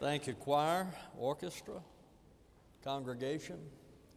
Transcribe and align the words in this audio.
Thank 0.00 0.28
you, 0.28 0.34
choir, 0.34 0.86
orchestra, 1.16 1.82
congregation. 2.84 3.58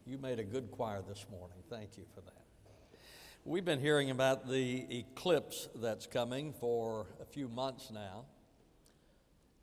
You 0.06 0.20
made 0.20 0.38
a 0.38 0.44
good 0.44 0.70
choir 0.70 1.02
this 1.02 1.26
morning. 1.32 1.58
Thank 1.72 1.98
you 1.98 2.04
for 2.14 2.22
that. 2.22 2.44
We've 3.46 3.66
been 3.66 3.80
hearing 3.80 4.12
about 4.12 4.48
the 4.48 4.86
eclipse 4.96 5.70
that's 5.74 6.06
coming 6.06 6.54
for 6.54 7.08
a 7.20 7.26
few 7.26 7.48
months 7.48 7.90
now. 7.90 8.26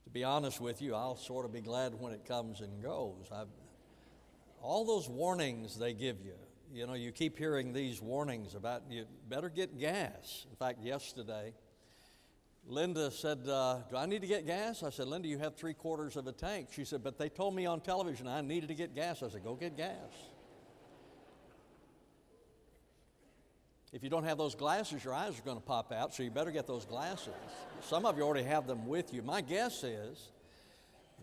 To 0.07 0.11
be 0.11 0.25
honest 0.25 0.61
with 0.61 0.83
you, 0.83 0.96
I'll 0.96 1.16
sort 1.16 1.45
of 1.45 1.52
be 1.52 1.61
glad 1.61 1.95
when 1.95 2.12
it 2.12 2.25
comes 2.25 2.62
and 2.62 2.82
goes. 2.82 3.29
I've, 3.32 3.46
all 4.61 4.85
those 4.85 5.09
warnings 5.09 5.79
they 5.79 5.93
give 5.93 6.16
you, 6.25 6.35
you 6.75 6.89
know, 6.89 6.95
you 6.95 7.12
keep 7.12 7.39
hearing 7.39 7.73
these 7.73 8.03
warnings 8.03 8.57
about 8.57 8.82
you 8.91 9.05
better 9.29 9.48
get 9.48 9.79
gas. 9.79 10.46
In 10.50 10.57
fact, 10.57 10.82
yesterday, 10.82 11.55
Linda 12.71 13.11
said, 13.11 13.48
uh, 13.48 13.79
Do 13.91 13.96
I 13.96 14.05
need 14.05 14.21
to 14.21 14.27
get 14.27 14.46
gas? 14.46 14.82
I 14.82 14.91
said, 14.91 15.09
Linda, 15.09 15.27
you 15.27 15.39
have 15.39 15.57
three 15.57 15.73
quarters 15.73 16.16
of 16.16 16.27
a 16.27 16.32
tank. 16.32 16.69
She 16.71 16.84
said, 16.84 17.02
But 17.02 17.19
they 17.19 17.30
told 17.30 17.55
me 17.55 17.65
on 17.65 17.80
television 17.80 18.29
I 18.29 18.42
needed 18.42 18.69
to 18.69 18.75
get 18.75 18.95
gas. 18.95 19.23
I 19.23 19.30
said, 19.30 19.42
Go 19.42 19.55
get 19.55 19.77
gas. 19.77 19.97
If 23.91 24.05
you 24.05 24.11
don't 24.11 24.25
have 24.25 24.37
those 24.37 24.55
glasses, 24.55 25.02
your 25.02 25.15
eyes 25.15 25.39
are 25.39 25.42
going 25.42 25.56
to 25.56 25.62
pop 25.62 25.92
out, 25.92 26.12
so 26.12 26.23
you 26.23 26.30
better 26.30 26.51
get 26.51 26.66
those 26.66 26.84
glasses. 26.84 27.33
Some 27.80 28.05
of 28.05 28.19
you 28.19 28.23
already 28.23 28.45
have 28.45 28.66
them 28.66 28.87
with 28.87 29.14
you. 29.14 29.23
My 29.23 29.41
guess 29.41 29.83
is 29.83 30.28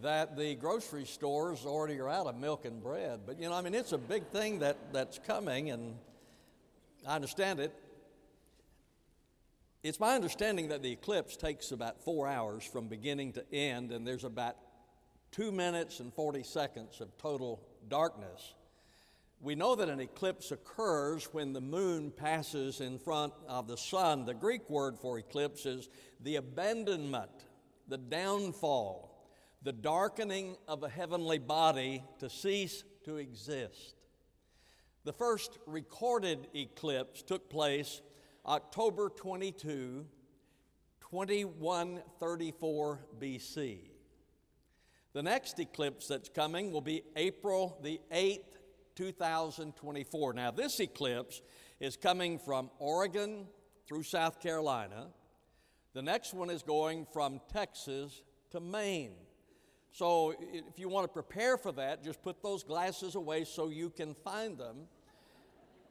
that 0.02 0.36
the 0.36 0.56
grocery 0.56 1.06
stores 1.06 1.64
already 1.64 2.00
are 2.00 2.10
out 2.10 2.26
of 2.26 2.36
milk 2.38 2.66
and 2.66 2.82
bread. 2.82 3.20
But 3.24 3.40
you 3.40 3.48
know, 3.48 3.54
I 3.54 3.62
mean, 3.62 3.76
it's 3.76 3.92
a 3.92 4.00
big 4.00 4.26
thing 4.30 4.60
that, 4.60 4.78
that's 4.92 5.20
coming, 5.20 5.70
and 5.70 5.96
I 7.08 7.14
understand 7.14 7.60
it. 7.60 7.72
It's 9.88 10.00
my 10.00 10.16
understanding 10.16 10.70
that 10.70 10.82
the 10.82 10.92
eclipse 10.92 11.38
takes 11.38 11.72
about 11.72 12.04
four 12.04 12.28
hours 12.28 12.64
from 12.64 12.88
beginning 12.88 13.34
to 13.34 13.46
end, 13.54 13.92
and 13.92 14.06
there's 14.06 14.24
about 14.24 14.56
two 15.32 15.52
minutes 15.52 16.00
and 16.00 16.12
40 16.12 16.42
seconds 16.42 17.02
of 17.02 17.16
total 17.20 17.62
darkness. 17.88 18.56
We 19.40 19.54
know 19.54 19.76
that 19.76 19.88
an 19.88 20.00
eclipse 20.00 20.50
occurs 20.50 21.26
when 21.34 21.54
the 21.54 21.62
moon 21.62 22.10
passes 22.10 22.82
in 22.82 22.98
front 22.98 23.34
of 23.48 23.68
the 23.68 23.78
sun. 23.78 24.26
The 24.26 24.34
Greek 24.34 24.68
word 24.72 24.98
for 24.98 25.20
eclipse 25.20 25.68
is 25.68 25.88
the 26.20 26.38
abandonment, 26.38 27.46
the 27.88 28.00
downfall, 28.00 29.30
the 29.62 29.72
darkening 29.72 30.58
of 30.68 30.82
a 30.82 30.90
heavenly 30.90 31.38
body 31.38 32.04
to 32.18 32.28
cease 32.28 32.84
to 33.04 33.18
exist. 33.18 33.94
The 35.04 35.14
first 35.14 35.60
recorded 35.68 36.48
eclipse 36.56 37.22
took 37.22 37.52
place 37.52 38.02
October 38.48 39.10
22, 39.10 40.06
2134 41.00 43.00
BC. 43.20 43.80
The 45.14 45.24
next 45.24 45.60
eclipse 45.60 46.08
that's 46.08 46.30
coming 46.30 46.72
will 46.72 46.82
be 46.82 47.02
April 47.16 47.80
the 47.82 48.00
8th, 48.14 48.42
2024. 48.96 50.34
Now, 50.34 50.52
this 50.52 50.80
eclipse 50.80 51.42
is 51.80 51.98
coming 51.98 52.38
from 52.38 52.70
Oregon 52.78 53.48
through 53.88 54.04
South 54.04 54.40
Carolina. 54.40 55.08
The 55.94 56.04
next 56.04 56.36
one 56.36 56.52
is 56.52 56.62
going 56.62 57.08
from 57.12 57.42
Texas 57.52 58.22
to 58.52 58.60
Maine. 58.60 59.16
So, 59.92 60.36
if 60.40 60.78
you 60.78 60.90
want 60.90 61.06
to 61.06 61.14
prepare 61.14 61.58
for 61.58 61.72
that, 61.72 62.04
just 62.04 62.22
put 62.22 62.44
those 62.44 62.64
glasses 62.64 63.16
away 63.16 63.46
so 63.46 63.70
you 63.70 63.90
can 63.90 64.14
find 64.14 64.58
them 64.58 64.88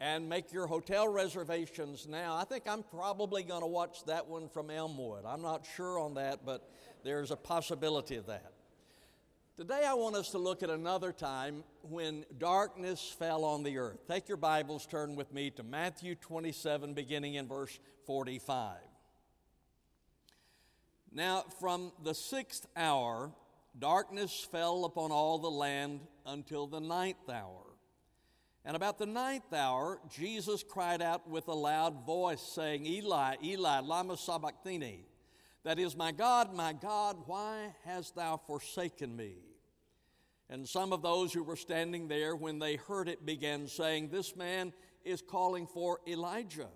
and 0.04 0.28
make 0.28 0.52
your 0.52 0.66
hotel 0.66 1.08
reservations 1.08 2.06
now. 2.06 2.36
I 2.36 2.44
think 2.44 2.64
I'm 2.68 2.82
probably 2.82 3.42
going 3.42 3.62
to 3.62 3.66
watch 3.66 4.04
that 4.04 4.26
one 4.26 4.50
from 4.50 4.70
Elmwood. 4.70 5.24
I'm 5.24 5.40
not 5.40 5.66
sure 5.76 5.98
on 5.98 6.12
that, 6.14 6.44
but 6.44 6.68
there's 7.04 7.30
a 7.30 7.36
possibility 7.36 8.16
of 8.16 8.26
that. 8.26 8.52
Today, 9.56 9.82
I 9.86 9.94
want 9.94 10.14
us 10.14 10.30
to 10.32 10.38
look 10.38 10.62
at 10.62 10.68
another 10.68 11.10
time 11.10 11.64
when 11.80 12.26
darkness 12.36 13.16
fell 13.18 13.46
on 13.46 13.62
the 13.62 13.78
earth. 13.78 14.06
Take 14.06 14.28
your 14.28 14.36
Bibles, 14.36 14.84
turn 14.84 15.16
with 15.16 15.32
me 15.32 15.48
to 15.52 15.62
Matthew 15.62 16.16
27, 16.16 16.92
beginning 16.92 17.36
in 17.36 17.48
verse 17.48 17.78
45. 18.04 18.76
Now, 21.12 21.44
from 21.60 21.92
the 22.02 22.14
sixth 22.14 22.66
hour, 22.76 23.30
darkness 23.78 24.46
fell 24.52 24.84
upon 24.84 25.12
all 25.12 25.38
the 25.38 25.50
land 25.50 26.00
until 26.26 26.66
the 26.66 26.80
ninth 26.80 27.30
hour. 27.30 27.73
And 28.64 28.76
about 28.76 28.98
the 28.98 29.06
ninth 29.06 29.52
hour, 29.52 30.00
Jesus 30.08 30.62
cried 30.62 31.02
out 31.02 31.28
with 31.28 31.48
a 31.48 31.54
loud 31.54 32.06
voice, 32.06 32.40
saying, 32.40 32.86
Eli, 32.86 33.36
Eli, 33.44 33.80
Lama 33.80 34.16
Sabachthani. 34.16 35.04
That 35.64 35.78
is, 35.78 35.96
My 35.96 36.12
God, 36.12 36.54
my 36.54 36.72
God, 36.72 37.18
why 37.26 37.74
hast 37.84 38.14
thou 38.14 38.38
forsaken 38.46 39.14
me? 39.14 39.36
And 40.48 40.68
some 40.68 40.92
of 40.92 41.02
those 41.02 41.32
who 41.32 41.42
were 41.42 41.56
standing 41.56 42.08
there, 42.08 42.36
when 42.36 42.58
they 42.58 42.76
heard 42.76 43.08
it, 43.08 43.26
began 43.26 43.66
saying, 43.66 44.08
This 44.08 44.34
man 44.36 44.72
is 45.04 45.20
calling 45.20 45.66
for 45.66 46.00
Elijah. 46.06 46.68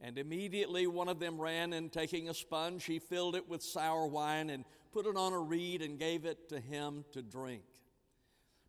And 0.00 0.18
immediately 0.18 0.86
one 0.86 1.08
of 1.08 1.20
them 1.20 1.40
ran 1.40 1.72
and 1.72 1.92
taking 1.92 2.28
a 2.28 2.34
sponge, 2.34 2.84
he 2.84 2.98
filled 2.98 3.36
it 3.36 3.48
with 3.48 3.62
sour 3.62 4.06
wine 4.06 4.50
and 4.50 4.64
put 4.90 5.06
it 5.06 5.16
on 5.16 5.32
a 5.32 5.38
reed 5.38 5.80
and 5.80 5.98
gave 5.98 6.24
it 6.24 6.48
to 6.48 6.60
him 6.60 7.04
to 7.12 7.22
drink. 7.22 7.62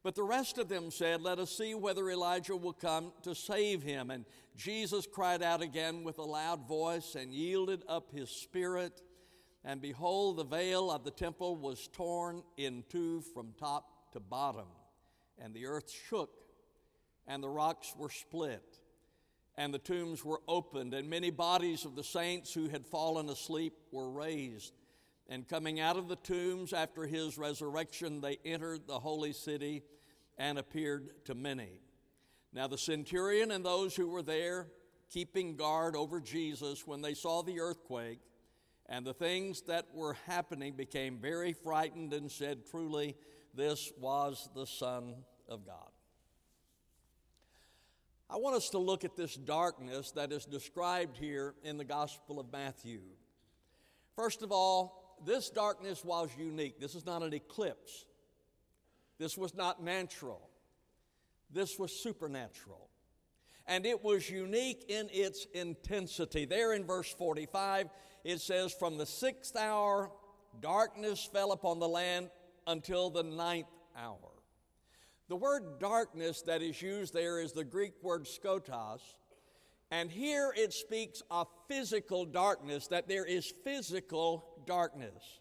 But 0.03 0.15
the 0.15 0.23
rest 0.23 0.57
of 0.57 0.67
them 0.67 0.91
said, 0.91 1.21
Let 1.21 1.39
us 1.39 1.57
see 1.57 1.73
whether 1.73 2.09
Elijah 2.09 2.57
will 2.57 2.73
come 2.73 3.13
to 3.23 3.33
save 3.33 3.81
him. 3.81 4.11
And 4.11 4.25
Jesus 4.57 5.07
cried 5.07 5.41
out 5.41 5.61
again 5.61 6.03
with 6.03 6.17
a 6.17 6.23
loud 6.23 6.67
voice 6.67 7.15
and 7.15 7.33
yielded 7.33 7.83
up 7.87 8.11
his 8.11 8.29
spirit. 8.29 9.01
And 9.63 9.81
behold, 9.81 10.37
the 10.37 10.43
veil 10.43 10.91
of 10.91 11.05
the 11.05 11.11
temple 11.11 11.55
was 11.55 11.87
torn 11.87 12.43
in 12.57 12.83
two 12.89 13.21
from 13.33 13.53
top 13.57 14.11
to 14.11 14.19
bottom. 14.19 14.67
And 15.39 15.53
the 15.53 15.67
earth 15.67 15.89
shook, 16.09 16.29
and 17.25 17.41
the 17.41 17.49
rocks 17.49 17.93
were 17.97 18.09
split, 18.09 18.79
and 19.55 19.73
the 19.73 19.79
tombs 19.79 20.23
were 20.23 20.41
opened, 20.47 20.93
and 20.93 21.09
many 21.09 21.31
bodies 21.31 21.85
of 21.85 21.95
the 21.95 22.03
saints 22.03 22.53
who 22.53 22.67
had 22.67 22.85
fallen 22.85 23.29
asleep 23.29 23.73
were 23.91 24.11
raised. 24.11 24.73
And 25.29 25.47
coming 25.47 25.79
out 25.79 25.97
of 25.97 26.07
the 26.07 26.17
tombs 26.17 26.73
after 26.73 27.05
his 27.05 27.37
resurrection, 27.37 28.21
they 28.21 28.39
entered 28.43 28.87
the 28.87 28.99
holy 28.99 29.33
city 29.33 29.83
and 30.37 30.57
appeared 30.57 31.25
to 31.25 31.35
many. 31.35 31.79
Now, 32.51 32.67
the 32.67 32.77
centurion 32.77 33.51
and 33.51 33.65
those 33.65 33.95
who 33.95 34.07
were 34.07 34.21
there 34.21 34.67
keeping 35.09 35.55
guard 35.55 35.95
over 35.95 36.19
Jesus, 36.19 36.85
when 36.85 37.01
they 37.01 37.13
saw 37.13 37.41
the 37.41 37.59
earthquake 37.59 38.19
and 38.87 39.05
the 39.05 39.13
things 39.13 39.61
that 39.63 39.87
were 39.93 40.17
happening, 40.27 40.73
became 40.73 41.17
very 41.19 41.53
frightened 41.53 42.13
and 42.13 42.31
said, 42.31 42.65
Truly, 42.69 43.15
this 43.53 43.91
was 43.99 44.49
the 44.55 44.67
Son 44.67 45.15
of 45.47 45.65
God. 45.65 45.89
I 48.29 48.37
want 48.37 48.55
us 48.55 48.69
to 48.71 48.79
look 48.79 49.03
at 49.03 49.15
this 49.15 49.35
darkness 49.35 50.11
that 50.11 50.31
is 50.31 50.45
described 50.45 51.17
here 51.17 51.53
in 51.63 51.77
the 51.77 51.85
Gospel 51.85 52.39
of 52.39 52.51
Matthew. 52.51 53.01
First 54.15 54.41
of 54.41 54.51
all, 54.51 55.02
this 55.25 55.49
darkness 55.49 56.03
was 56.03 56.29
unique. 56.37 56.79
This 56.79 56.95
is 56.95 57.05
not 57.05 57.23
an 57.23 57.33
eclipse. 57.33 58.05
This 59.17 59.37
was 59.37 59.55
not 59.55 59.83
natural. 59.83 60.49
This 61.51 61.77
was 61.77 61.91
supernatural. 61.95 62.89
And 63.67 63.85
it 63.85 64.03
was 64.03 64.29
unique 64.29 64.85
in 64.89 65.09
its 65.11 65.45
intensity. 65.53 66.45
There 66.45 66.73
in 66.73 66.85
verse 66.85 67.13
45, 67.13 67.87
it 68.23 68.41
says, 68.41 68.73
From 68.73 68.97
the 68.97 69.05
sixth 69.05 69.55
hour, 69.55 70.11
darkness 70.59 71.29
fell 71.31 71.51
upon 71.51 71.79
the 71.79 71.87
land 71.87 72.29
until 72.67 73.09
the 73.09 73.23
ninth 73.23 73.67
hour. 73.97 74.17
The 75.29 75.35
word 75.35 75.79
darkness 75.79 76.41
that 76.43 76.61
is 76.61 76.81
used 76.81 77.13
there 77.13 77.39
is 77.39 77.53
the 77.53 77.63
Greek 77.63 77.93
word 78.01 78.25
skotos, 78.25 78.99
and 79.93 80.09
here 80.09 80.51
it 80.57 80.73
speaks 80.73 81.21
of 81.29 81.47
physical 81.67 82.25
darkness, 82.25 82.87
that 82.87 83.07
there 83.07 83.25
is 83.25 83.53
physical 83.63 84.43
darkness. 84.65 85.39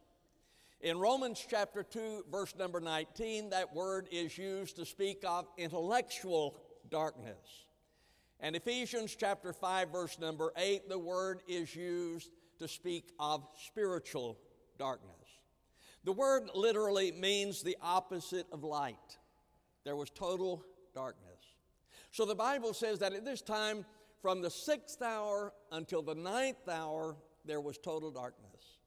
In 0.83 0.99
Romans 0.99 1.43
chapter 1.49 1.83
2, 1.83 2.27
verse 2.31 2.55
number 2.59 2.79
19, 2.79 3.49
that 3.49 3.75
word 3.75 4.09
is 4.13 4.37
used 4.37 4.77
to 4.77 4.85
speak 4.85 5.25
of 5.27 5.47
intellectual 5.57 6.59
darkness. 6.91 7.65
And 8.41 8.55
Ephesians 8.55 9.17
chapter 9.19 9.55
5, 9.55 9.89
verse 9.89 10.19
number 10.19 10.53
8, 10.59 10.87
the 10.87 10.99
word 10.99 11.41
is 11.49 11.75
used 11.75 12.29
to 12.59 12.69
speak 12.69 13.11
of 13.19 13.49
spiritual 13.67 14.37
darkness. 14.79 15.15
The 16.05 16.13
word 16.13 16.51
literally 16.55 17.11
means 17.11 17.63
the 17.63 17.79
opposite 17.81 18.49
of 18.53 18.65
light. 18.65 19.17
There 19.87 19.97
was 19.97 20.11
total 20.11 20.63
darkness. 20.95 21.41
So 22.11 22.27
the 22.27 22.35
Bible 22.35 22.75
says 22.75 22.99
that 22.99 23.15
at 23.15 23.25
this 23.25 23.41
time, 23.41 23.87
from 24.23 24.41
the 24.41 24.51
sixth 24.51 25.03
hour 25.03 25.53
until 25.71 26.01
the 26.01 26.15
ninth 26.15 26.69
hour, 26.69 27.17
there 27.45 27.61
was 27.61 27.77
total 27.77 28.11
darkness. 28.11 28.79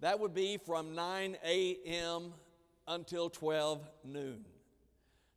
That 0.00 0.20
would 0.20 0.34
be 0.34 0.58
from 0.58 0.94
9 0.94 1.36
a.m. 1.44 2.34
until 2.86 3.30
12 3.30 3.88
noon. 4.04 4.44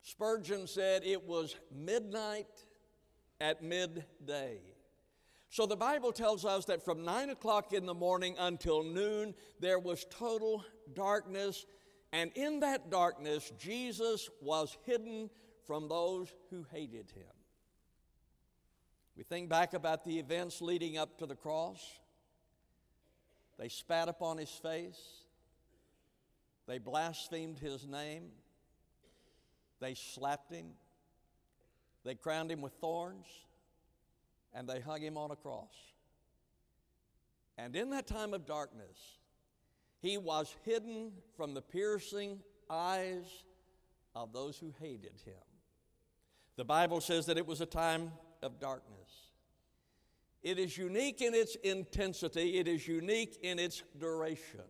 Spurgeon 0.02 0.68
said 0.68 1.04
it 1.06 1.24
was 1.24 1.56
midnight 1.74 2.66
at 3.40 3.64
midday. 3.64 4.60
So 5.50 5.66
the 5.66 5.76
Bible 5.76 6.12
tells 6.12 6.44
us 6.44 6.66
that 6.66 6.84
from 6.84 7.06
9 7.06 7.30
o'clock 7.30 7.74
in 7.74 7.86
the 7.86 7.94
morning 7.94 8.36
until 8.40 8.84
noon, 8.84 9.36
there 9.60 9.80
was 9.80 10.06
total 10.10 10.66
darkness 10.94 11.66
And 12.14 12.32
in 12.36 12.60
that 12.60 12.90
darkness, 12.90 13.52
Jesus 13.58 14.30
was 14.42 14.78
hidden 14.86 15.30
from 15.66 15.88
those 15.88 16.34
who 16.50 16.66
hated 16.72 17.12
him. 17.12 17.41
We 19.22 19.26
think 19.26 19.50
back 19.50 19.76
about 19.76 20.04
the 20.04 20.18
events 20.18 20.64
leading 20.64 20.98
up 20.98 21.20
to 21.20 21.28
the 21.28 21.36
cross. 21.36 21.80
They 23.60 23.68
spat 23.68 24.10
upon 24.10 24.40
his 24.40 24.50
face, 24.50 25.00
they 26.68 26.80
blasphemed 26.80 27.60
his 27.60 27.86
name, 27.86 28.30
they 29.80 29.94
slapped 29.94 30.52
him, 30.52 30.72
they 32.04 32.16
crowned 32.16 32.52
him 32.52 32.62
with 32.62 32.74
thorns, 32.82 33.28
and 34.56 34.68
they 34.68 34.80
hung 34.80 35.04
him 35.04 35.18
on 35.18 35.30
a 35.30 35.36
cross. 35.36 35.76
And 37.60 37.76
in 37.76 37.92
that 37.92 38.08
time 38.08 38.34
of 38.34 38.48
darkness, 38.48 39.20
he 40.02 40.18
was 40.18 40.56
hidden 40.66 41.12
from 41.38 41.54
the 41.54 41.62
piercing 41.62 42.40
eyes 42.72 43.28
of 44.16 44.34
those 44.34 44.58
who 44.58 44.74
hated 44.80 45.22
him. 45.24 45.46
The 46.56 46.66
Bible 46.66 47.02
says 47.02 47.28
that 47.28 47.38
it 47.38 47.46
was 47.46 47.62
a 47.62 47.68
time 47.68 48.14
of 48.42 48.60
darkness. 48.60 49.01
It 50.44 50.58
is 50.58 50.78
unique 50.78 51.22
in 51.22 51.36
its 51.36 51.56
intensity, 51.56 52.58
it 52.58 52.68
is 52.68 52.88
unique 52.88 53.38
in 53.44 53.60
its 53.60 53.84
duration. 53.98 54.62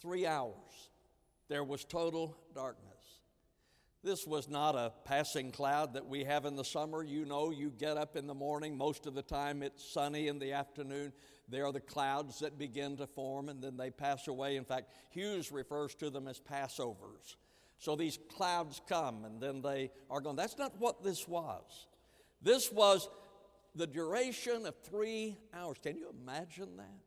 Three 0.00 0.26
hours, 0.26 0.90
there 1.48 1.64
was 1.64 1.84
total 1.84 2.36
darkness. 2.54 2.94
This 4.04 4.26
was 4.26 4.50
not 4.50 4.74
a 4.74 4.92
passing 5.06 5.50
cloud 5.50 5.94
that 5.94 6.06
we 6.06 6.24
have 6.24 6.44
in 6.44 6.56
the 6.56 6.64
summer. 6.64 7.02
You 7.02 7.24
know, 7.24 7.50
you 7.50 7.70
get 7.70 7.96
up 7.96 8.16
in 8.16 8.26
the 8.26 8.34
morning, 8.34 8.76
most 8.76 9.06
of 9.06 9.14
the 9.14 9.22
time 9.22 9.62
it's 9.62 9.82
sunny 9.82 10.28
in 10.28 10.38
the 10.38 10.52
afternoon. 10.52 11.10
There 11.48 11.64
are 11.64 11.72
the 11.72 11.80
clouds 11.80 12.38
that 12.40 12.58
begin 12.58 12.98
to 12.98 13.06
form 13.06 13.48
and 13.48 13.62
then 13.62 13.78
they 13.78 13.90
pass 13.90 14.28
away. 14.28 14.56
In 14.56 14.64
fact, 14.64 14.90
Hughes 15.08 15.50
refers 15.50 15.94
to 15.96 16.10
them 16.10 16.28
as 16.28 16.38
Passovers. 16.38 17.36
So 17.78 17.96
these 17.96 18.18
clouds 18.36 18.82
come 18.86 19.24
and 19.24 19.40
then 19.40 19.62
they 19.62 19.90
are 20.10 20.20
gone. 20.20 20.36
That's 20.36 20.58
not 20.58 20.78
what 20.78 21.02
this 21.02 21.26
was. 21.26 21.86
This 22.42 22.70
was 22.70 23.08
the 23.74 23.86
duration 23.86 24.66
of 24.66 24.74
three 24.82 25.36
hours. 25.52 25.78
Can 25.82 25.96
you 25.96 26.14
imagine 26.22 26.76
that? 26.76 27.00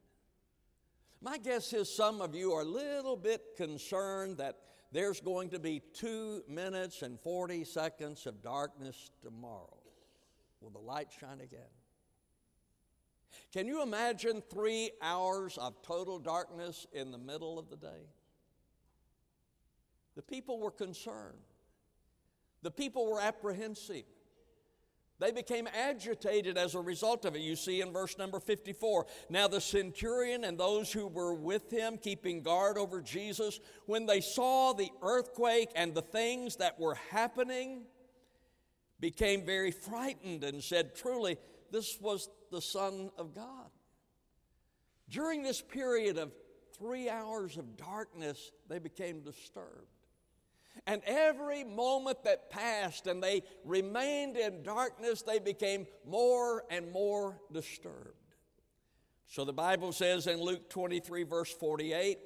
My 1.21 1.37
guess 1.37 1.73
is 1.73 1.93
some 1.93 2.21
of 2.21 2.35
you 2.35 2.53
are 2.53 2.61
a 2.61 2.65
little 2.65 3.17
bit 3.17 3.55
concerned 3.55 4.37
that 4.37 4.57
there's 4.91 5.19
going 5.19 5.49
to 5.49 5.59
be 5.59 5.81
two 5.93 6.43
minutes 6.47 7.01
and 7.01 7.19
40 7.19 7.63
seconds 7.63 8.25
of 8.25 8.41
darkness 8.41 9.11
tomorrow. 9.21 9.77
Will 10.61 10.69
the 10.69 10.79
light 10.79 11.09
shine 11.19 11.41
again? 11.41 11.59
Can 13.51 13.67
you 13.67 13.81
imagine 13.81 14.41
three 14.49 14.91
hours 15.01 15.57
of 15.57 15.81
total 15.81 16.19
darkness 16.19 16.85
in 16.93 17.11
the 17.11 17.17
middle 17.17 17.57
of 17.57 17.69
the 17.69 17.77
day? 17.77 18.09
The 20.15 20.21
people 20.21 20.59
were 20.59 20.71
concerned, 20.71 21.37
the 22.61 22.71
people 22.71 23.09
were 23.09 23.21
apprehensive. 23.21 24.05
They 25.19 25.31
became 25.31 25.67
agitated 25.67 26.57
as 26.57 26.75
a 26.75 26.79
result 26.79 27.25
of 27.25 27.35
it. 27.35 27.41
You 27.41 27.55
see 27.55 27.81
in 27.81 27.91
verse 27.91 28.17
number 28.19 28.39
54. 28.39 29.07
Now 29.29 29.47
the 29.47 29.59
centurion 29.59 30.43
and 30.43 30.59
those 30.59 30.91
who 30.91 31.07
were 31.07 31.33
with 31.33 31.71
him, 31.71 31.97
keeping 31.97 32.43
guard 32.43 32.77
over 32.77 33.01
Jesus, 33.01 33.59
when 33.87 34.05
they 34.05 34.21
saw 34.21 34.73
the 34.73 34.89
earthquake 35.01 35.71
and 35.75 35.95
the 35.95 36.03
things 36.03 36.57
that 36.57 36.79
were 36.79 36.95
happening, 37.09 37.81
became 38.99 39.43
very 39.43 39.71
frightened 39.71 40.43
and 40.43 40.63
said, 40.63 40.95
Truly, 40.95 41.37
this 41.71 41.99
was 41.99 42.29
the 42.51 42.61
Son 42.61 43.09
of 43.17 43.33
God. 43.33 43.69
During 45.09 45.41
this 45.41 45.61
period 45.61 46.17
of 46.17 46.31
three 46.77 47.09
hours 47.09 47.57
of 47.57 47.75
darkness, 47.75 48.51
they 48.67 48.77
became 48.77 49.21
disturbed. 49.21 49.96
And 50.85 51.01
every 51.05 51.63
moment 51.63 52.23
that 52.23 52.49
passed 52.49 53.07
and 53.07 53.21
they 53.21 53.43
remained 53.65 54.37
in 54.37 54.63
darkness, 54.63 55.21
they 55.21 55.39
became 55.39 55.87
more 56.05 56.63
and 56.69 56.91
more 56.91 57.39
disturbed. 57.51 58.13
So 59.27 59.43
the 59.43 59.53
Bible 59.53 59.91
says 59.91 60.27
in 60.27 60.41
Luke 60.41 60.69
23, 60.69 61.23
verse 61.23 61.51
48, 61.53 62.19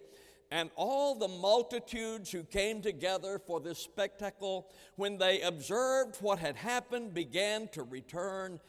and 0.52 0.70
all 0.76 1.16
the 1.16 1.30
multitudes 1.30 2.30
who 2.30 2.44
came 2.44 2.82
together 2.82 3.40
for 3.40 3.62
this 3.62 3.80
spectacle, 3.80 4.68
when 4.98 5.18
they 5.18 5.42
observed 5.42 6.18
what 6.22 6.40
had 6.40 6.58
happened, 6.58 7.14
began 7.14 7.70
to 7.70 7.84
return, 7.84 8.60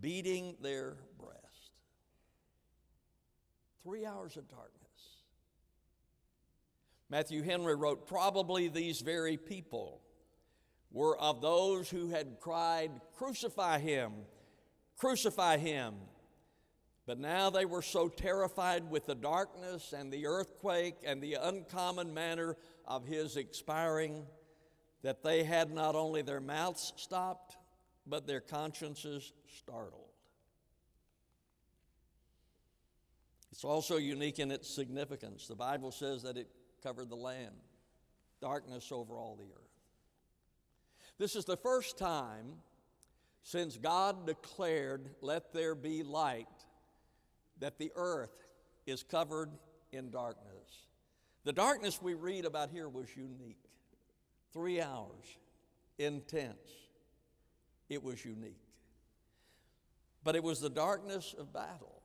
beating 0.00 0.56
their 0.62 0.96
breast. 1.18 1.72
Three 3.82 4.06
hours 4.06 4.36
of 4.36 4.48
darkness. 4.48 4.81
Matthew 7.12 7.42
Henry 7.42 7.74
wrote, 7.74 8.06
Probably 8.06 8.68
these 8.68 9.02
very 9.02 9.36
people 9.36 10.00
were 10.90 11.14
of 11.18 11.42
those 11.42 11.90
who 11.90 12.08
had 12.08 12.40
cried, 12.40 12.90
Crucify 13.18 13.80
him, 13.80 14.12
crucify 14.96 15.58
him. 15.58 15.92
But 17.04 17.18
now 17.18 17.50
they 17.50 17.66
were 17.66 17.82
so 17.82 18.08
terrified 18.08 18.90
with 18.90 19.04
the 19.04 19.14
darkness 19.14 19.92
and 19.92 20.10
the 20.10 20.26
earthquake 20.26 21.00
and 21.04 21.22
the 21.22 21.34
uncommon 21.34 22.14
manner 22.14 22.56
of 22.86 23.04
his 23.04 23.36
expiring 23.36 24.24
that 25.02 25.22
they 25.22 25.44
had 25.44 25.70
not 25.70 25.94
only 25.94 26.22
their 26.22 26.40
mouths 26.40 26.94
stopped, 26.96 27.58
but 28.06 28.26
their 28.26 28.40
consciences 28.40 29.34
startled. 29.58 30.08
It's 33.50 33.64
also 33.64 33.98
unique 33.98 34.38
in 34.38 34.50
its 34.50 34.74
significance. 34.74 35.46
The 35.46 35.54
Bible 35.54 35.90
says 35.90 36.22
that 36.22 36.38
it 36.38 36.48
covered 36.82 37.08
the 37.08 37.16
land, 37.16 37.54
darkness 38.40 38.90
over 38.90 39.14
all 39.14 39.36
the 39.36 39.44
earth. 39.52 39.62
This 41.18 41.36
is 41.36 41.44
the 41.44 41.56
first 41.56 41.98
time 41.98 42.56
since 43.42 43.76
God 43.76 44.26
declared, 44.26 45.10
Let 45.20 45.52
there 45.52 45.74
be 45.74 46.02
light, 46.02 46.46
that 47.60 47.78
the 47.78 47.92
earth 47.96 48.46
is 48.86 49.02
covered 49.02 49.50
in 49.92 50.10
darkness. 50.10 50.86
The 51.44 51.52
darkness 51.52 52.00
we 52.00 52.14
read 52.14 52.44
about 52.44 52.70
here 52.70 52.88
was 52.88 53.08
unique. 53.16 53.64
Three 54.52 54.80
hours, 54.80 55.38
intense. 55.98 56.70
It 57.88 58.02
was 58.02 58.24
unique. 58.24 58.60
But 60.24 60.36
it 60.36 60.42
was 60.42 60.60
the 60.60 60.70
darkness 60.70 61.34
of 61.36 61.52
battle. 61.52 62.01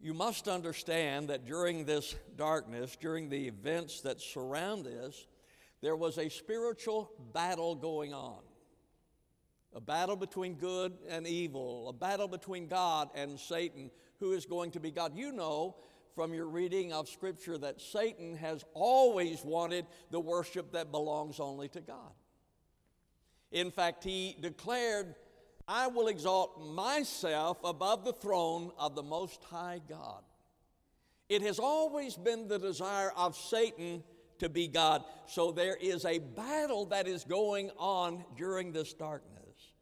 You 0.00 0.14
must 0.14 0.48
understand 0.48 1.28
that 1.28 1.46
during 1.46 1.84
this 1.84 2.14
darkness, 2.36 2.96
during 3.00 3.28
the 3.28 3.46
events 3.46 4.00
that 4.02 4.20
surround 4.20 4.84
this, 4.84 5.26
there 5.80 5.96
was 5.96 6.18
a 6.18 6.28
spiritual 6.28 7.10
battle 7.32 7.74
going 7.74 8.12
on. 8.12 8.40
A 9.74 9.80
battle 9.80 10.16
between 10.16 10.54
good 10.54 10.92
and 11.08 11.26
evil, 11.26 11.88
a 11.88 11.92
battle 11.92 12.28
between 12.28 12.68
God 12.68 13.10
and 13.14 13.38
Satan, 13.38 13.90
who 14.20 14.32
is 14.32 14.46
going 14.46 14.70
to 14.72 14.80
be 14.80 14.90
God. 14.90 15.16
You 15.16 15.32
know 15.32 15.76
from 16.14 16.32
your 16.32 16.46
reading 16.46 16.92
of 16.92 17.08
Scripture 17.08 17.58
that 17.58 17.80
Satan 17.80 18.36
has 18.36 18.64
always 18.72 19.44
wanted 19.44 19.86
the 20.10 20.20
worship 20.20 20.72
that 20.72 20.92
belongs 20.92 21.40
only 21.40 21.68
to 21.70 21.80
God. 21.80 22.12
In 23.50 23.70
fact, 23.70 24.04
he 24.04 24.36
declared 24.40 25.14
I 25.66 25.86
will 25.86 26.08
exalt 26.08 26.62
myself 26.62 27.58
above 27.64 28.04
the 28.04 28.12
throne 28.12 28.70
of 28.78 28.94
the 28.94 29.02
Most 29.02 29.42
High 29.44 29.80
God. 29.88 30.22
It 31.28 31.42
has 31.42 31.58
always 31.58 32.16
been 32.16 32.48
the 32.48 32.58
desire 32.58 33.10
of 33.16 33.36
Satan 33.36 34.02
to 34.38 34.48
be 34.48 34.68
God. 34.68 35.04
So 35.26 35.52
there 35.52 35.76
is 35.76 36.04
a 36.04 36.18
battle 36.18 36.86
that 36.86 37.06
is 37.06 37.24
going 37.24 37.70
on 37.78 38.24
during 38.36 38.72
this 38.72 38.92
darkness 38.92 39.72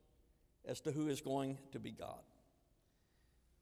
as 0.64 0.80
to 0.82 0.92
who 0.92 1.08
is 1.08 1.20
going 1.20 1.58
to 1.72 1.80
be 1.80 1.90
God. 1.90 2.20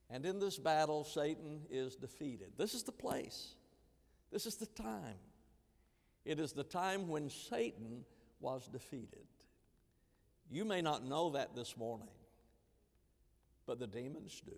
And 0.09 0.25
in 0.25 0.39
this 0.39 0.57
battle, 0.57 1.03
Satan 1.03 1.61
is 1.71 1.95
defeated. 1.95 2.51
This 2.57 2.73
is 2.73 2.83
the 2.83 2.91
place, 2.91 3.55
this 4.31 4.45
is 4.45 4.55
the 4.55 4.67
time. 4.67 5.15
It 6.23 6.39
is 6.39 6.53
the 6.53 6.63
time 6.63 7.07
when 7.07 7.31
Satan 7.31 8.05
was 8.39 8.67
defeated. 8.67 9.25
You 10.51 10.65
may 10.65 10.81
not 10.81 11.05
know 11.05 11.29
that 11.31 11.55
this 11.55 11.77
morning, 11.77 12.09
but 13.65 13.79
the 13.79 13.87
demons 13.87 14.41
do. 14.45 14.57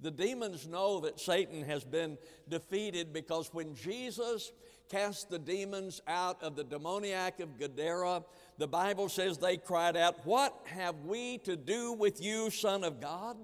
The 0.00 0.10
demons 0.10 0.66
know 0.66 1.00
that 1.00 1.20
Satan 1.20 1.62
has 1.62 1.84
been 1.84 2.18
defeated 2.48 3.12
because 3.12 3.54
when 3.54 3.76
Jesus 3.76 4.50
cast 4.90 5.30
the 5.30 5.38
demons 5.38 6.02
out 6.08 6.42
of 6.42 6.56
the 6.56 6.64
demoniac 6.64 7.38
of 7.38 7.56
Gadara, 7.56 8.24
the 8.58 8.66
Bible 8.66 9.08
says 9.08 9.38
they 9.38 9.56
cried 9.56 9.96
out, 9.96 10.26
What 10.26 10.54
have 10.66 10.96
we 11.04 11.38
to 11.38 11.56
do 11.56 11.92
with 11.92 12.20
you, 12.20 12.50
Son 12.50 12.82
of 12.82 13.00
God? 13.00 13.36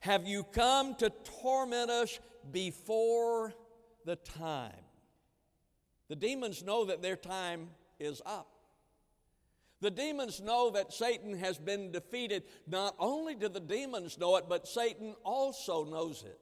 Have 0.00 0.28
you 0.28 0.44
come 0.44 0.94
to 0.96 1.10
torment 1.42 1.90
us 1.90 2.20
before 2.52 3.52
the 4.04 4.14
time? 4.14 4.72
The 6.08 6.16
demons 6.16 6.62
know 6.62 6.84
that 6.84 7.02
their 7.02 7.16
time 7.16 7.70
is 7.98 8.22
up. 8.24 8.57
The 9.80 9.90
demons 9.90 10.40
know 10.40 10.70
that 10.70 10.92
Satan 10.92 11.38
has 11.38 11.56
been 11.56 11.92
defeated. 11.92 12.42
Not 12.66 12.96
only 12.98 13.34
do 13.34 13.48
the 13.48 13.60
demons 13.60 14.18
know 14.18 14.36
it, 14.36 14.46
but 14.48 14.66
Satan 14.66 15.14
also 15.24 15.84
knows 15.84 16.24
it. 16.24 16.40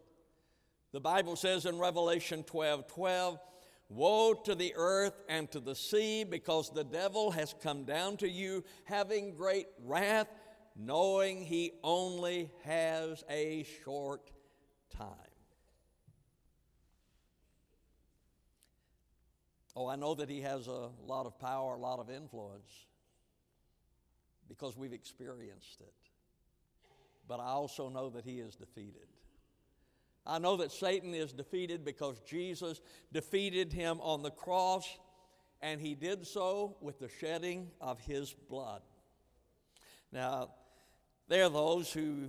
The 0.93 1.01
Bible 1.01 1.37
says 1.37 1.67
in 1.67 1.79
Revelation 1.79 2.43
12 2.45 2.87
12, 2.87 3.39
Woe 3.89 4.35
to 4.35 4.55
the 4.55 4.73
earth 4.75 5.23
and 5.29 5.51
to 5.53 5.61
the 5.61 5.75
sea, 5.75 6.25
because 6.25 6.71
the 6.71 6.85
devil 6.85 7.31
has 7.31 7.55
come 7.63 7.85
down 7.85 8.17
to 8.19 8.29
you, 8.29 8.65
having 8.85 9.35
great 9.35 9.67
wrath, 9.85 10.29
knowing 10.75 11.45
he 11.45 11.73
only 11.85 12.51
has 12.65 13.23
a 13.31 13.65
short 13.85 14.31
time. 14.97 15.13
Oh, 19.77 19.87
I 19.87 19.97
know 19.97 20.15
that 20.15 20.31
he 20.31 20.41
has 20.41 20.67
a 20.69 20.89
lot 21.07 21.27
of 21.27 21.39
power, 21.39 21.75
a 21.75 21.79
lot 21.79 22.01
of 22.01 22.09
influence, 22.09 22.87
because 24.49 24.77
we've 24.77 24.93
experienced 24.93 25.81
it. 25.81 25.95
But 27.29 27.41
I 27.41 27.49
also 27.49 27.89
know 27.89 28.11
that 28.11 28.25
he 28.25 28.39
is 28.41 28.55
defeated. 28.55 29.09
I 30.27 30.39
know 30.39 30.57
that 30.57 30.73
Satan 30.73 31.15
is 31.15 31.33
defeated 31.33 31.85
because 31.85 32.21
Jesus 32.21 32.81
defeated 33.13 33.73
him 33.73 34.01
on 34.01 34.23
the 34.23 34.31
cross, 34.31 34.87
and 35.63 35.81
he 35.81 35.95
did 35.95 36.27
so 36.27 36.77
with 36.81 36.99
the 36.99 37.09
shedding 37.21 37.71
of 37.81 38.01
his 38.01 38.35
blood. 38.49 38.83
Now, 40.13 40.51
there 41.29 41.45
are 41.45 41.51
those 41.51 41.93
who 41.93 42.29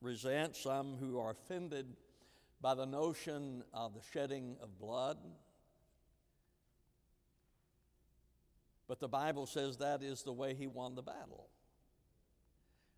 resent, 0.00 0.56
some 0.56 0.96
who 0.98 1.18
are 1.18 1.30
offended 1.30 1.86
by 2.60 2.74
the 2.74 2.86
notion 2.86 3.62
of 3.72 3.94
the 3.94 4.00
shedding 4.12 4.56
of 4.62 4.78
blood. 4.78 5.18
But 8.86 9.00
the 9.00 9.08
Bible 9.08 9.46
says 9.46 9.78
that 9.78 10.02
is 10.02 10.22
the 10.22 10.32
way 10.32 10.54
he 10.54 10.66
won 10.66 10.94
the 10.94 11.02
battle. 11.02 11.48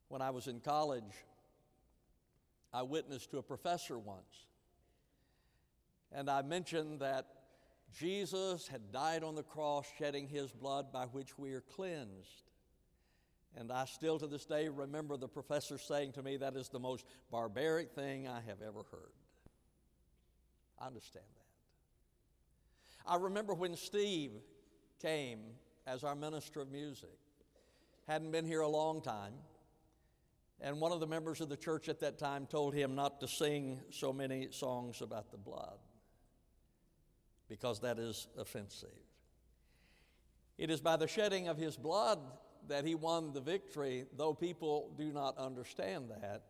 When 0.08 0.20
I 0.20 0.30
was 0.30 0.46
in 0.46 0.60
college, 0.60 1.04
I 2.72 2.82
witnessed 2.82 3.30
to 3.30 3.38
a 3.38 3.42
professor 3.42 3.98
once. 3.98 4.46
And 6.12 6.28
I 6.28 6.42
mentioned 6.42 7.00
that 7.00 7.26
Jesus 7.98 8.68
had 8.68 8.92
died 8.92 9.22
on 9.22 9.34
the 9.34 9.42
cross, 9.42 9.86
shedding 9.98 10.28
his 10.28 10.50
blood 10.50 10.92
by 10.92 11.06
which 11.06 11.38
we 11.38 11.52
are 11.52 11.62
cleansed. 11.62 12.50
And 13.56 13.72
I 13.72 13.86
still 13.86 14.18
to 14.18 14.26
this 14.26 14.44
day 14.44 14.68
remember 14.68 15.16
the 15.16 15.28
professor 15.28 15.78
saying 15.78 16.12
to 16.12 16.22
me, 16.22 16.36
That 16.36 16.56
is 16.56 16.68
the 16.68 16.78
most 16.78 17.06
barbaric 17.30 17.92
thing 17.92 18.28
I 18.28 18.40
have 18.46 18.60
ever 18.60 18.82
heard. 18.90 19.12
I 20.78 20.86
understand 20.86 21.24
that. 21.34 23.10
I 23.10 23.16
remember 23.16 23.54
when 23.54 23.76
Steve 23.76 24.32
came 25.00 25.40
as 25.86 26.04
our 26.04 26.14
minister 26.14 26.60
of 26.60 26.70
music, 26.70 27.18
hadn't 28.08 28.30
been 28.30 28.44
here 28.44 28.60
a 28.60 28.68
long 28.68 29.00
time. 29.00 29.34
And 30.60 30.80
one 30.80 30.92
of 30.92 31.00
the 31.00 31.06
members 31.06 31.40
of 31.40 31.48
the 31.48 31.56
church 31.56 31.88
at 31.88 32.00
that 32.00 32.18
time 32.18 32.46
told 32.46 32.74
him 32.74 32.94
not 32.94 33.20
to 33.20 33.28
sing 33.28 33.80
so 33.90 34.12
many 34.12 34.48
songs 34.50 35.02
about 35.02 35.30
the 35.30 35.36
blood 35.36 35.78
because 37.48 37.80
that 37.80 37.98
is 37.98 38.26
offensive. 38.38 38.88
It 40.58 40.70
is 40.70 40.80
by 40.80 40.96
the 40.96 41.06
shedding 41.06 41.48
of 41.48 41.58
his 41.58 41.76
blood 41.76 42.18
that 42.68 42.84
he 42.84 42.94
won 42.94 43.32
the 43.32 43.40
victory, 43.40 44.06
though 44.16 44.34
people 44.34 44.92
do 44.96 45.12
not 45.12 45.36
understand 45.38 46.10
that. 46.10 46.42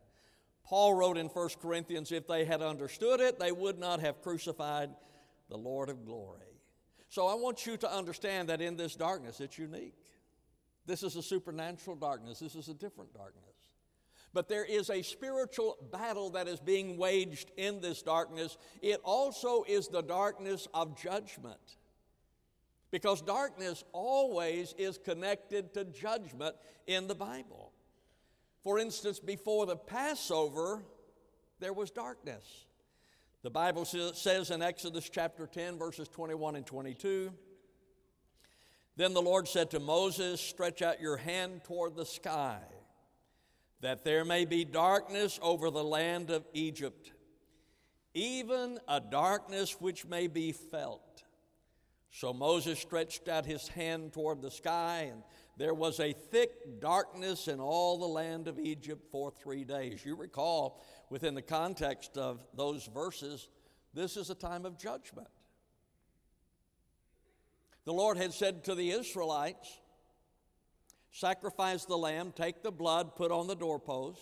Paul 0.64 0.94
wrote 0.94 1.18
in 1.18 1.26
1 1.26 1.48
Corinthians 1.60 2.12
if 2.12 2.26
they 2.26 2.44
had 2.44 2.62
understood 2.62 3.20
it, 3.20 3.38
they 3.38 3.52
would 3.52 3.78
not 3.78 4.00
have 4.00 4.22
crucified 4.22 4.90
the 5.48 5.56
Lord 5.56 5.88
of 5.88 6.04
glory. 6.04 6.55
So 7.16 7.26
I 7.28 7.34
want 7.34 7.64
you 7.64 7.78
to 7.78 7.90
understand 7.90 8.50
that 8.50 8.60
in 8.60 8.76
this 8.76 8.94
darkness, 8.94 9.40
it's 9.40 9.56
unique. 9.56 9.96
This 10.84 11.02
is 11.02 11.16
a 11.16 11.22
supernatural 11.22 11.96
darkness, 11.96 12.40
this 12.40 12.54
is 12.54 12.68
a 12.68 12.74
different 12.74 13.14
darkness. 13.14 13.54
But 14.34 14.50
there 14.50 14.66
is 14.66 14.90
a 14.90 15.00
spiritual 15.00 15.78
battle 15.90 16.28
that 16.32 16.46
is 16.46 16.60
being 16.60 16.98
waged 16.98 17.52
in 17.56 17.80
this 17.80 18.02
darkness. 18.02 18.58
It 18.82 19.00
also 19.02 19.64
is 19.66 19.88
the 19.88 20.02
darkness 20.02 20.68
of 20.74 21.00
judgment. 21.00 21.78
Because 22.90 23.22
darkness 23.22 23.82
always 23.92 24.74
is 24.76 24.98
connected 24.98 25.72
to 25.72 25.86
judgment 25.86 26.54
in 26.86 27.06
the 27.06 27.14
Bible. 27.14 27.72
For 28.62 28.78
instance, 28.78 29.20
before 29.20 29.64
the 29.64 29.76
Passover, 29.76 30.84
there 31.60 31.72
was 31.72 31.90
darkness. 31.90 32.66
The 33.46 33.50
Bible 33.50 33.84
says 33.84 34.50
in 34.50 34.60
Exodus 34.60 35.08
chapter 35.08 35.46
10, 35.46 35.78
verses 35.78 36.08
21 36.08 36.56
and 36.56 36.66
22 36.66 37.32
Then 38.96 39.14
the 39.14 39.22
Lord 39.22 39.46
said 39.46 39.70
to 39.70 39.78
Moses, 39.78 40.40
Stretch 40.40 40.82
out 40.82 41.00
your 41.00 41.16
hand 41.16 41.62
toward 41.62 41.94
the 41.94 42.04
sky 42.04 42.58
that 43.82 44.02
there 44.02 44.24
may 44.24 44.46
be 44.46 44.64
darkness 44.64 45.38
over 45.40 45.70
the 45.70 45.84
land 45.84 46.30
of 46.30 46.44
Egypt, 46.54 47.12
even 48.14 48.80
a 48.88 48.98
darkness 48.98 49.80
which 49.80 50.04
may 50.04 50.26
be 50.26 50.50
felt. 50.50 51.22
So 52.10 52.32
Moses 52.32 52.80
stretched 52.80 53.28
out 53.28 53.46
his 53.46 53.68
hand 53.68 54.12
toward 54.12 54.42
the 54.42 54.50
sky, 54.50 55.10
and 55.12 55.22
there 55.56 55.74
was 55.74 56.00
a 56.00 56.12
thick 56.12 56.80
darkness 56.80 57.48
in 57.48 57.60
all 57.60 57.98
the 57.98 58.06
land 58.06 58.46
of 58.46 58.58
Egypt 58.58 59.06
for 59.10 59.30
three 59.30 59.64
days. 59.64 60.04
You 60.04 60.14
recall, 60.14 60.84
within 61.08 61.34
the 61.34 61.42
context 61.42 62.18
of 62.18 62.44
those 62.54 62.86
verses, 62.86 63.48
this 63.94 64.18
is 64.18 64.28
a 64.28 64.34
time 64.34 64.66
of 64.66 64.78
judgment. 64.78 65.28
The 67.86 67.94
Lord 67.94 68.18
had 68.18 68.34
said 68.34 68.64
to 68.64 68.74
the 68.74 68.90
Israelites, 68.90 69.80
sacrifice 71.10 71.86
the 71.86 71.96
lamb, 71.96 72.32
take 72.36 72.62
the 72.62 72.72
blood, 72.72 73.16
put 73.16 73.30
on 73.32 73.46
the 73.46 73.54
doorpost. 73.54 74.20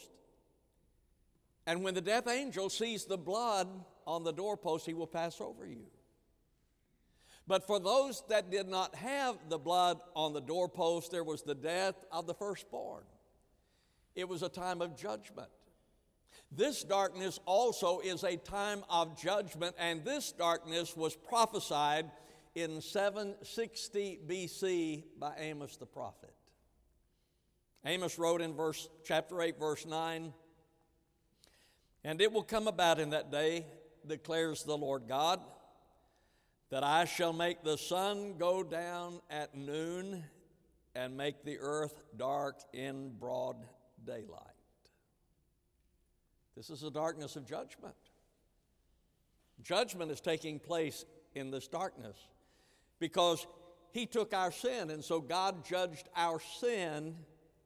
And 1.66 1.82
when 1.82 1.94
the 1.94 2.00
death 2.00 2.28
angel 2.28 2.68
sees 2.68 3.06
the 3.06 3.18
blood 3.18 3.68
on 4.06 4.22
the 4.22 4.32
doorpost, 4.32 4.86
he 4.86 4.94
will 4.94 5.06
pass 5.06 5.40
over 5.40 5.66
you. 5.66 5.86
But 7.46 7.66
for 7.66 7.78
those 7.78 8.22
that 8.28 8.50
did 8.50 8.68
not 8.68 8.94
have 8.94 9.36
the 9.48 9.58
blood 9.58 10.00
on 10.14 10.32
the 10.32 10.40
doorpost, 10.40 11.10
there 11.10 11.24
was 11.24 11.42
the 11.42 11.54
death 11.54 11.96
of 12.10 12.26
the 12.26 12.34
firstborn. 12.34 13.04
It 14.14 14.28
was 14.28 14.42
a 14.42 14.48
time 14.48 14.80
of 14.80 14.96
judgment. 14.96 15.50
This 16.50 16.84
darkness 16.84 17.40
also 17.46 18.00
is 18.00 18.22
a 18.22 18.36
time 18.36 18.84
of 18.88 19.20
judgment, 19.20 19.74
and 19.78 20.04
this 20.04 20.32
darkness 20.32 20.96
was 20.96 21.16
prophesied 21.16 22.10
in 22.54 22.80
760 22.80 24.20
BC 24.26 25.04
by 25.18 25.34
Amos 25.38 25.76
the 25.76 25.86
prophet. 25.86 26.32
Amos 27.84 28.18
wrote 28.18 28.40
in 28.40 28.54
verse 28.54 28.88
chapter 29.04 29.42
8 29.42 29.58
verse 29.58 29.84
9, 29.84 30.32
"And 32.04 32.20
it 32.20 32.32
will 32.32 32.44
come 32.44 32.68
about 32.68 33.00
in 33.00 33.10
that 33.10 33.30
day, 33.30 33.66
declares 34.06 34.62
the 34.62 34.76
Lord 34.78 35.08
God, 35.08 35.44
that 36.74 36.82
I 36.82 37.04
shall 37.04 37.32
make 37.32 37.62
the 37.62 37.78
sun 37.78 38.36
go 38.36 38.64
down 38.64 39.20
at 39.30 39.54
noon 39.54 40.24
and 40.96 41.16
make 41.16 41.44
the 41.44 41.56
earth 41.60 42.02
dark 42.16 42.58
in 42.72 43.16
broad 43.16 43.64
daylight." 44.04 44.40
This 46.56 46.70
is 46.70 46.80
the 46.80 46.90
darkness 46.90 47.36
of 47.36 47.46
judgment. 47.46 47.94
Judgment 49.62 50.10
is 50.10 50.20
taking 50.20 50.58
place 50.58 51.04
in 51.36 51.52
this 51.52 51.68
darkness 51.68 52.16
because 52.98 53.46
he 53.92 54.04
took 54.04 54.34
our 54.34 54.50
sin, 54.50 54.90
and 54.90 55.04
so 55.04 55.20
God 55.20 55.64
judged 55.64 56.08
our 56.16 56.40
sin 56.40 57.24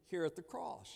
here 0.09 0.27
at 0.27 0.37
the 0.37 0.43
cross. 0.43 0.95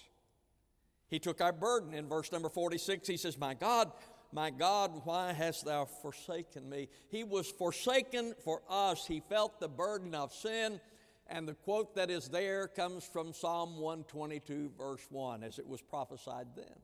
He 1.09 1.19
took 1.19 1.41
our 1.41 1.55
burden. 1.55 1.95
In 1.95 2.11
verse 2.11 2.31
number 2.31 2.51
46, 2.51 3.09
he 3.09 3.17
says, 3.17 3.39
My 3.39 3.55
God, 3.55 3.91
my 4.33 4.51
God, 4.51 5.03
why 5.05 5.33
hast 5.33 5.67
thou 5.67 5.85
forsaken 5.85 6.69
me? 6.69 6.89
He 7.11 7.23
was 7.23 7.51
forsaken 7.51 8.35
for 8.45 8.63
us. 8.69 9.07
He 9.07 9.21
felt 9.21 9.61
the 9.61 9.69
burden 9.69 10.15
of 10.15 10.33
sin. 10.33 10.81
And 11.27 11.47
the 11.47 11.55
quote 11.55 11.95
that 11.97 12.11
is 12.11 12.29
there 12.29 12.67
comes 12.67 13.05
from 13.05 13.33
Psalm 13.33 13.79
122, 13.79 14.73
verse 14.77 15.07
1, 15.11 15.45
as 15.45 15.59
it 15.59 15.67
was 15.67 15.83
prophesied 15.83 16.49
then. 16.57 16.81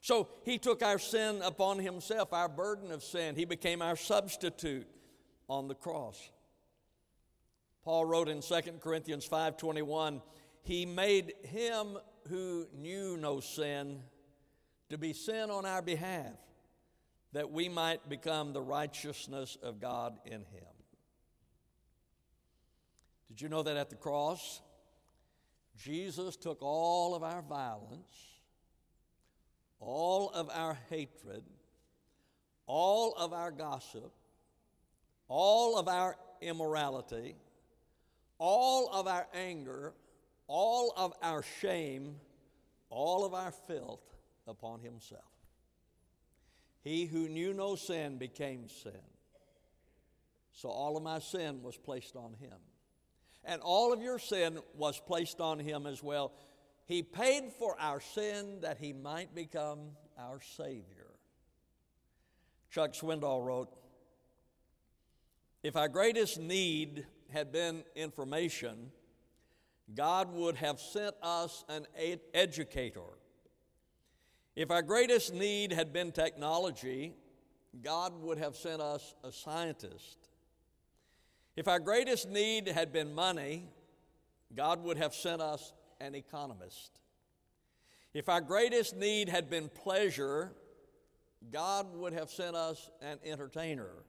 So 0.00 0.28
he 0.44 0.58
took 0.58 0.82
our 0.82 0.98
sin 0.98 1.40
upon 1.42 1.78
himself, 1.78 2.32
our 2.32 2.48
burden 2.48 2.90
of 2.90 3.02
sin. 3.02 3.36
He 3.36 3.44
became 3.44 3.80
our 3.80 3.96
substitute 3.96 4.86
on 5.48 5.68
the 5.68 5.74
cross. 5.74 6.30
Paul 7.84 8.04
wrote 8.04 8.28
in 8.28 8.42
2 8.42 8.80
Corinthians 8.80 9.26
5:21, 9.26 10.20
he 10.62 10.84
made 10.84 11.34
him 11.42 11.98
who 12.28 12.66
knew 12.74 13.16
no 13.16 13.40
sin 13.40 14.02
to 14.90 14.98
be 14.98 15.12
sin 15.12 15.50
on 15.50 15.64
our 15.64 15.82
behalf, 15.82 16.34
that 17.32 17.50
we 17.50 17.68
might 17.68 18.08
become 18.08 18.52
the 18.52 18.62
righteousness 18.62 19.56
of 19.62 19.80
God 19.80 20.18
in 20.24 20.40
him. 20.40 20.74
Did 23.28 23.40
you 23.40 23.48
know 23.48 23.62
that 23.62 23.76
at 23.76 23.90
the 23.90 23.96
cross, 23.96 24.60
Jesus 25.76 26.36
took 26.36 26.62
all 26.62 27.14
of 27.14 27.22
our 27.22 27.42
violence, 27.42 28.14
all 29.80 30.30
of 30.30 30.48
our 30.52 30.78
hatred, 30.88 31.42
all 32.66 33.14
of 33.14 33.32
our 33.32 33.50
gossip, 33.50 34.12
all 35.26 35.78
of 35.78 35.88
our 35.88 36.16
immorality, 36.40 37.34
all 38.38 38.88
of 38.92 39.06
our 39.08 39.26
anger, 39.34 39.94
all 40.46 40.92
of 40.96 41.12
our 41.22 41.42
shame, 41.60 42.16
all 42.90 43.24
of 43.24 43.34
our 43.34 43.50
filth 43.50 44.14
upon 44.46 44.80
himself. 44.80 45.22
He 46.82 47.06
who 47.06 47.28
knew 47.28 47.54
no 47.54 47.76
sin 47.76 48.18
became 48.18 48.68
sin. 48.68 48.92
So 50.52 50.68
all 50.68 50.96
of 50.96 51.02
my 51.02 51.18
sin 51.18 51.62
was 51.62 51.76
placed 51.76 52.14
on 52.14 52.34
him. 52.34 52.58
And 53.44 53.60
all 53.62 53.92
of 53.92 54.00
your 54.00 54.18
sin 54.18 54.58
was 54.76 55.00
placed 55.00 55.40
on 55.40 55.58
him 55.58 55.86
as 55.86 56.02
well. 56.02 56.32
He 56.86 57.02
paid 57.02 57.52
for 57.58 57.78
our 57.80 58.00
sin 58.00 58.60
that 58.60 58.78
he 58.78 58.92
might 58.92 59.34
become 59.34 59.90
our 60.18 60.40
Savior. 60.56 61.14
Chuck 62.70 62.92
Swindoll 62.92 63.44
wrote 63.44 63.70
If 65.62 65.76
our 65.76 65.88
greatest 65.88 66.38
need 66.38 67.06
had 67.30 67.50
been 67.50 67.84
information, 67.96 68.92
God 69.94 70.32
would 70.32 70.56
have 70.56 70.80
sent 70.80 71.14
us 71.22 71.64
an 71.68 71.86
educator. 72.32 73.18
If 74.56 74.70
our 74.70 74.82
greatest 74.82 75.34
need 75.34 75.72
had 75.72 75.92
been 75.92 76.12
technology, 76.12 77.14
God 77.82 78.20
would 78.22 78.38
have 78.38 78.54
sent 78.54 78.80
us 78.80 79.14
a 79.24 79.32
scientist. 79.32 80.28
If 81.56 81.66
our 81.66 81.80
greatest 81.80 82.28
need 82.28 82.68
had 82.68 82.92
been 82.92 83.14
money, 83.14 83.68
God 84.54 84.82
would 84.84 84.96
have 84.96 85.14
sent 85.14 85.42
us 85.42 85.72
an 86.00 86.14
economist. 86.14 87.00
If 88.12 88.28
our 88.28 88.40
greatest 88.40 88.96
need 88.96 89.28
had 89.28 89.50
been 89.50 89.68
pleasure, 89.68 90.52
God 91.50 91.92
would 91.96 92.12
have 92.12 92.30
sent 92.30 92.54
us 92.54 92.90
an 93.02 93.18
entertainer. 93.24 94.04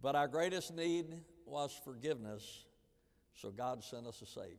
But 0.00 0.16
our 0.16 0.26
greatest 0.26 0.74
need 0.74 1.20
was 1.44 1.78
forgiveness, 1.84 2.64
so 3.34 3.50
God 3.50 3.84
sent 3.84 4.06
us 4.06 4.22
a 4.22 4.26
Savior. 4.26 4.56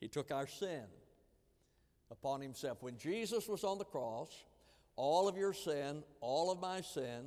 He 0.00 0.08
took 0.08 0.30
our 0.30 0.46
sin 0.46 0.84
upon 2.10 2.40
Himself. 2.40 2.82
When 2.82 2.96
Jesus 2.98 3.48
was 3.48 3.64
on 3.64 3.78
the 3.78 3.84
cross, 3.84 4.44
all 4.96 5.28
of 5.28 5.36
your 5.36 5.52
sin, 5.52 6.02
all 6.20 6.50
of 6.50 6.60
my 6.60 6.80
sin, 6.80 7.24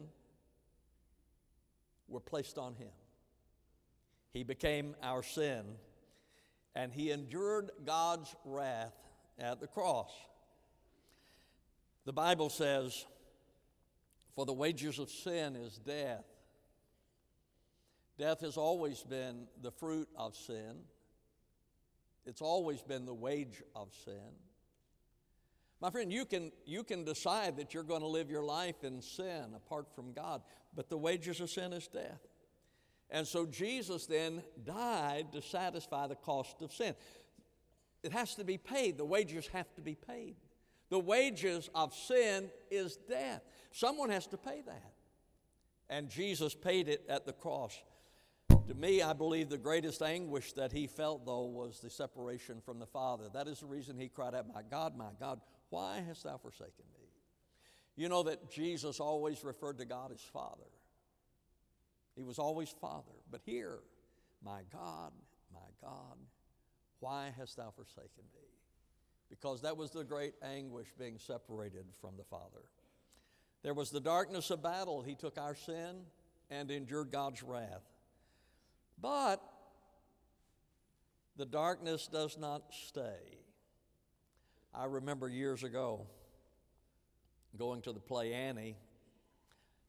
were 2.08 2.20
placed 2.20 2.58
on 2.58 2.76
Him. 2.76 2.92
He 4.32 4.44
became 4.44 4.96
our 5.02 5.24
sin, 5.24 5.64
and 6.76 6.92
He 6.92 7.12
endured 7.12 7.72
God's 7.86 8.34
wrath 8.46 8.96
at 9.40 9.60
the 9.60 9.68
cross. 9.68 10.12
The 12.06 12.14
Bible 12.14 12.50
says, 12.50 13.06
For 14.36 14.46
the 14.46 14.54
wages 14.54 15.00
of 15.00 15.10
sin 15.10 15.56
is 15.56 15.78
death. 15.78 16.24
Death 18.18 18.42
has 18.42 18.58
always 18.58 19.04
been 19.04 19.48
the 19.62 19.72
fruit 19.72 20.08
of 20.18 20.36
sin, 20.36 20.78
it's 22.26 22.42
always 22.42 22.82
been 22.82 23.06
the 23.06 23.14
wage 23.14 23.62
of 23.76 23.94
sin. 24.04 24.47
My 25.80 25.92
friend, 25.92 26.12
you 26.12 26.26
can, 26.26 26.52
you 26.66 26.84
can 26.84 27.04
decide 27.04 27.58
that 27.58 27.74
you're 27.74 27.84
going 27.84 28.02
to 28.02 28.08
live 28.08 28.32
your 28.32 28.44
life 28.44 28.84
in 28.84 29.02
sin 29.02 29.54
apart 29.56 29.88
from 29.96 30.12
God, 30.12 30.42
but 30.76 30.90
the 30.90 30.98
wages 30.98 31.40
of 31.40 31.50
sin 31.50 31.72
is 31.72 31.88
death. 31.88 32.26
And 33.10 33.28
so 33.28 33.46
Jesus 33.46 34.06
then 34.06 34.42
died 34.66 35.32
to 35.34 35.42
satisfy 35.42 36.08
the 36.08 36.16
cost 36.16 36.62
of 36.62 36.74
sin. 36.74 36.96
It 38.04 38.12
has 38.12 38.36
to 38.36 38.44
be 38.44 38.58
paid, 38.58 38.98
the 38.98 39.06
wages 39.06 39.48
have 39.54 39.74
to 39.76 39.82
be 39.82 39.96
paid. 39.96 40.36
The 40.90 41.00
wages 41.00 41.70
of 41.76 41.94
sin 41.94 42.50
is 42.72 42.98
death. 43.10 43.42
Someone 43.72 44.10
has 44.10 44.28
to 44.28 44.38
pay 44.38 44.62
that. 44.66 44.94
And 45.90 46.10
Jesus 46.10 46.56
paid 46.56 46.88
it 46.88 47.06
at 47.10 47.26
the 47.26 47.34
cross. 47.34 47.78
To 48.50 48.74
me, 48.76 49.02
I 49.02 49.14
believe 49.14 49.50
the 49.50 49.58
greatest 49.58 50.02
anguish 50.02 50.54
that 50.54 50.72
he 50.72 50.88
felt, 50.88 51.26
though, 51.26 51.46
was 51.46 51.80
the 51.80 51.90
separation 51.90 52.62
from 52.62 52.80
the 52.80 52.86
Father. 52.86 53.26
That 53.34 53.48
is 53.48 53.62
the 53.62 53.66
reason 53.66 53.98
he 53.98 54.10
cried 54.10 54.36
out, 54.36 54.46
My 54.54 54.62
God, 54.70 54.98
my 54.98 55.12
God, 55.20 55.40
why 55.70 56.04
hast 56.06 56.24
thou 56.24 56.38
forsaken 56.38 56.86
me? 56.94 57.08
You 57.96 58.10
know 58.10 58.24
that 58.24 58.52
Jesus 58.52 59.00
always 59.00 59.44
referred 59.44 59.80
to 59.80 59.86
God 59.86 60.12
as 60.12 60.22
Father. 60.22 60.70
He 62.16 62.24
was 62.24 62.40
always 62.40 62.70
Father. 62.82 63.14
But 63.32 63.42
here, 63.46 63.80
my 64.44 64.62
God, 64.72 65.12
my 65.54 65.60
God, 65.82 66.18
why 67.00 67.34
hast 67.38 67.58
thou 67.58 67.72
forsaken 67.72 68.24
me? 68.34 68.48
Because 69.30 69.62
that 69.62 69.78
was 69.78 69.92
the 69.92 70.04
great 70.04 70.34
anguish 70.44 70.88
being 70.98 71.18
separated 71.18 71.86
from 72.00 72.18
the 72.18 72.24
Father. 72.24 72.64
There 73.64 73.74
was 73.74 73.92
the 73.92 74.00
darkness 74.00 74.50
of 74.50 74.64
battle. 74.64 75.02
He 75.02 75.16
took 75.16 75.38
our 75.38 75.56
sin 75.56 76.04
and 76.50 76.72
endured 76.72 77.12
God's 77.12 77.44
wrath. 77.44 77.84
But 79.00 79.42
the 81.38 81.46
darkness 81.46 82.08
does 82.08 82.38
not 82.38 82.64
stay. 82.72 83.40
I 84.74 84.86
remember 84.86 85.30
years 85.30 85.64
ago 85.64 86.08
going 87.58 87.82
to 87.84 87.92
the 87.92 88.00
play 88.00 88.34
Annie. 88.34 88.76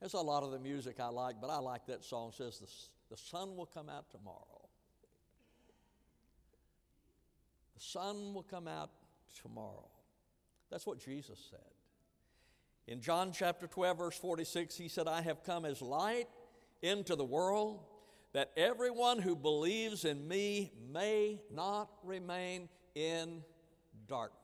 There's 0.01 0.15
a 0.15 0.21
lot 0.21 0.43
of 0.43 0.53
the 0.53 0.59
music 0.59 1.01
I 1.01 1.09
like, 1.09 1.37
but 1.41 1.51
I 1.51 1.59
like 1.59 1.87
that 1.87 2.05
song. 2.05 2.31
It 2.31 2.37
says 2.37 2.59
the, 2.59 3.15
the 3.15 3.21
sun 3.21 3.57
will 3.57 3.67
come 3.67 3.89
out 3.89 4.11
tomorrow. 4.11 4.69
The 7.75 7.81
sun 7.81 8.35
will 8.35 8.45
come 8.45 8.69
out 8.69 8.91
tomorrow. 9.43 9.89
That's 10.71 10.87
what 10.87 11.03
Jesus 11.05 11.39
said. 11.51 11.61
In 12.87 13.01
John 13.01 13.33
chapter 13.33 13.67
12, 13.67 13.99
verse 13.99 14.19
46, 14.19 14.77
he 14.77 14.89
said, 14.89 15.09
I 15.09 15.21
have 15.23 15.43
come 15.45 15.65
as 15.65 15.83
light 15.83 16.29
into 16.83 17.17
the 17.17 17.25
world 17.25 17.81
that 18.33 18.53
everyone 18.57 19.19
who 19.19 19.35
believes 19.35 20.05
in 20.05 20.27
me 20.29 20.73
may 20.93 21.41
not 21.53 21.91
remain 22.05 22.69
in 22.95 23.43
darkness. 24.07 24.39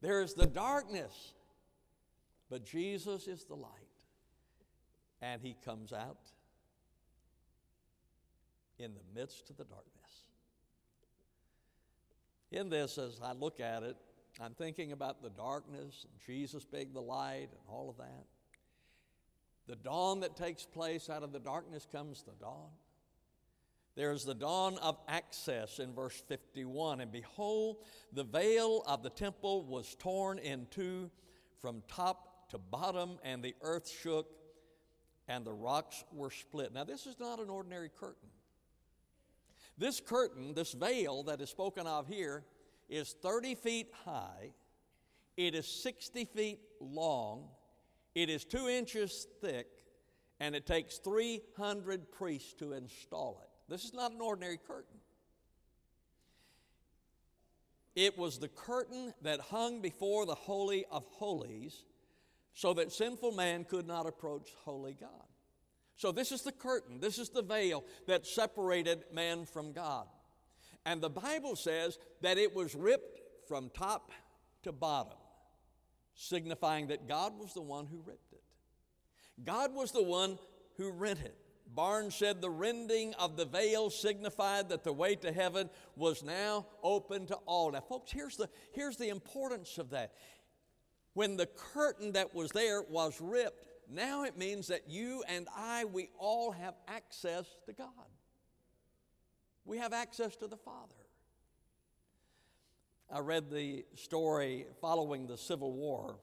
There 0.00 0.20
is 0.20 0.34
the 0.34 0.46
darkness, 0.46 1.32
but 2.50 2.64
Jesus 2.64 3.26
is 3.26 3.44
the 3.44 3.56
light. 3.56 3.72
And 5.20 5.42
he 5.42 5.56
comes 5.64 5.92
out 5.92 6.30
in 8.78 8.92
the 8.94 9.20
midst 9.20 9.50
of 9.50 9.56
the 9.56 9.64
darkness. 9.64 9.94
In 12.52 12.70
this, 12.70 12.96
as 12.96 13.20
I 13.22 13.32
look 13.32 13.58
at 13.60 13.82
it, 13.82 13.96
I'm 14.40 14.54
thinking 14.54 14.92
about 14.92 15.20
the 15.20 15.30
darkness 15.30 16.06
and 16.08 16.12
Jesus 16.24 16.64
being 16.64 16.92
the 16.92 17.00
light 17.00 17.48
and 17.50 17.60
all 17.68 17.90
of 17.90 17.96
that. 17.96 18.26
The 19.68 19.76
dawn 19.76 20.20
that 20.20 20.34
takes 20.34 20.64
place 20.64 21.10
out 21.10 21.22
of 21.22 21.32
the 21.32 21.38
darkness 21.38 21.86
comes 21.90 22.22
the 22.22 22.32
dawn. 22.40 22.70
There's 23.94 24.24
the 24.24 24.34
dawn 24.34 24.78
of 24.78 24.96
access 25.08 25.78
in 25.78 25.92
verse 25.92 26.22
51. 26.28 27.00
And 27.00 27.12
behold, 27.12 27.78
the 28.12 28.24
veil 28.24 28.82
of 28.86 29.02
the 29.02 29.10
temple 29.10 29.64
was 29.64 29.94
torn 29.98 30.38
in 30.38 30.66
two 30.70 31.10
from 31.60 31.82
top 31.88 32.48
to 32.50 32.58
bottom, 32.58 33.18
and 33.22 33.42
the 33.42 33.54
earth 33.60 33.90
shook, 33.90 34.30
and 35.26 35.44
the 35.44 35.52
rocks 35.52 36.04
were 36.12 36.30
split. 36.30 36.72
Now, 36.72 36.84
this 36.84 37.06
is 37.06 37.18
not 37.20 37.40
an 37.40 37.50
ordinary 37.50 37.90
curtain. 37.90 38.30
This 39.76 40.00
curtain, 40.00 40.54
this 40.54 40.72
veil 40.72 41.24
that 41.24 41.40
is 41.40 41.50
spoken 41.50 41.86
of 41.86 42.06
here, 42.06 42.44
is 42.88 43.14
30 43.20 43.54
feet 43.56 43.92
high, 44.04 44.52
it 45.36 45.54
is 45.54 45.66
60 45.66 46.24
feet 46.24 46.60
long, 46.80 47.48
it 48.14 48.28
is 48.30 48.44
two 48.44 48.68
inches 48.68 49.26
thick, 49.40 49.66
and 50.40 50.54
it 50.54 50.66
takes 50.66 50.98
300 50.98 52.10
priests 52.12 52.54
to 52.54 52.72
install 52.72 53.40
it. 53.42 53.50
This 53.70 53.84
is 53.84 53.92
not 53.92 54.12
an 54.12 54.20
ordinary 54.20 54.58
curtain. 54.58 54.98
It 57.94 58.16
was 58.16 58.38
the 58.38 58.48
curtain 58.48 59.12
that 59.22 59.40
hung 59.40 59.80
before 59.80 60.24
the 60.24 60.34
Holy 60.34 60.84
of 60.90 61.04
Holies 61.06 61.84
so 62.54 62.72
that 62.74 62.92
sinful 62.92 63.32
man 63.32 63.64
could 63.64 63.86
not 63.86 64.06
approach 64.06 64.50
holy 64.64 64.94
God. 64.94 65.10
So, 65.96 66.12
this 66.12 66.30
is 66.30 66.42
the 66.42 66.52
curtain, 66.52 67.00
this 67.00 67.18
is 67.18 67.28
the 67.28 67.42
veil 67.42 67.84
that 68.06 68.24
separated 68.24 69.04
man 69.12 69.44
from 69.44 69.72
God. 69.72 70.06
And 70.86 71.00
the 71.00 71.10
Bible 71.10 71.56
says 71.56 71.98
that 72.20 72.38
it 72.38 72.54
was 72.54 72.74
ripped 72.74 73.20
from 73.48 73.70
top 73.70 74.12
to 74.62 74.72
bottom, 74.72 75.17
signifying 76.18 76.88
that 76.88 77.08
God 77.08 77.38
was 77.38 77.54
the 77.54 77.62
one 77.62 77.86
who 77.86 78.02
ripped 78.04 78.32
it. 78.32 78.42
God 79.44 79.72
was 79.72 79.92
the 79.92 80.02
one 80.02 80.38
who 80.76 80.90
rent 80.90 81.20
it. 81.24 81.36
Barnes 81.74 82.14
said 82.14 82.40
the 82.40 82.50
rending 82.50 83.14
of 83.14 83.36
the 83.36 83.44
veil 83.44 83.88
signified 83.88 84.70
that 84.70 84.82
the 84.82 84.92
way 84.92 85.14
to 85.16 85.30
heaven 85.30 85.70
was 85.96 86.24
now 86.24 86.66
open 86.82 87.26
to 87.26 87.36
all. 87.46 87.70
Now, 87.70 87.80
folks, 87.80 88.10
here's 88.10 88.36
the, 88.36 88.48
here's 88.72 88.96
the 88.96 89.10
importance 89.10 89.78
of 89.78 89.90
that. 89.90 90.12
When 91.14 91.36
the 91.36 91.46
curtain 91.46 92.12
that 92.12 92.34
was 92.34 92.50
there 92.50 92.82
was 92.82 93.20
ripped, 93.20 93.66
now 93.88 94.24
it 94.24 94.36
means 94.36 94.66
that 94.68 94.88
you 94.88 95.22
and 95.28 95.46
I, 95.56 95.84
we 95.84 96.10
all 96.18 96.50
have 96.50 96.74
access 96.88 97.46
to 97.66 97.72
God. 97.72 97.88
We 99.64 99.78
have 99.78 99.92
access 99.92 100.34
to 100.36 100.46
the 100.48 100.56
Father. 100.56 100.94
I 103.10 103.20
read 103.20 103.50
the 103.50 103.84
story 103.94 104.66
following 104.80 105.26
the 105.26 105.38
Civil 105.38 105.72
War. 105.72 106.16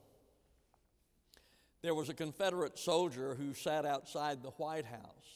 There 1.82 1.96
was 1.96 2.10
a 2.10 2.14
Confederate 2.14 2.78
soldier 2.78 3.36
who 3.36 3.54
sat 3.54 3.86
outside 3.86 4.44
the 4.44 4.52
White 4.52 4.86
House 4.86 5.36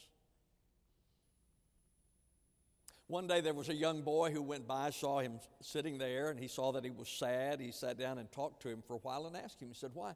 One 3.10 3.26
day 3.26 3.42
there 3.42 3.56
was 3.56 3.70
a 3.70 3.74
young 3.74 4.04
boy 4.04 4.30
who 4.30 4.44
went 4.44 4.68
by, 4.68 4.92
saw 4.92 5.20
him 5.20 5.40
sitting 5.62 5.98
there, 5.98 6.30
and 6.30 6.40
he 6.40 6.48
saw 6.48 6.72
that 6.74 6.84
he 6.84 6.92
was 6.92 7.10
sad. 7.10 7.60
He 7.60 7.72
sat 7.72 7.98
down 7.98 8.20
and 8.20 8.32
talked 8.32 8.62
to 8.62 8.70
him 8.70 8.84
for 8.86 8.94
a 8.94 9.00
while 9.00 9.26
and 9.26 9.36
asked 9.36 9.60
him, 9.60 9.68
he 9.68 9.74
said, 9.74 9.90
Why, 9.96 10.14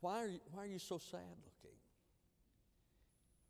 why, 0.00 0.22
are, 0.22 0.28
you, 0.28 0.38
why 0.52 0.62
are 0.62 0.66
you 0.66 0.78
so 0.78 0.98
sad 0.98 1.18
looking? 1.18 1.76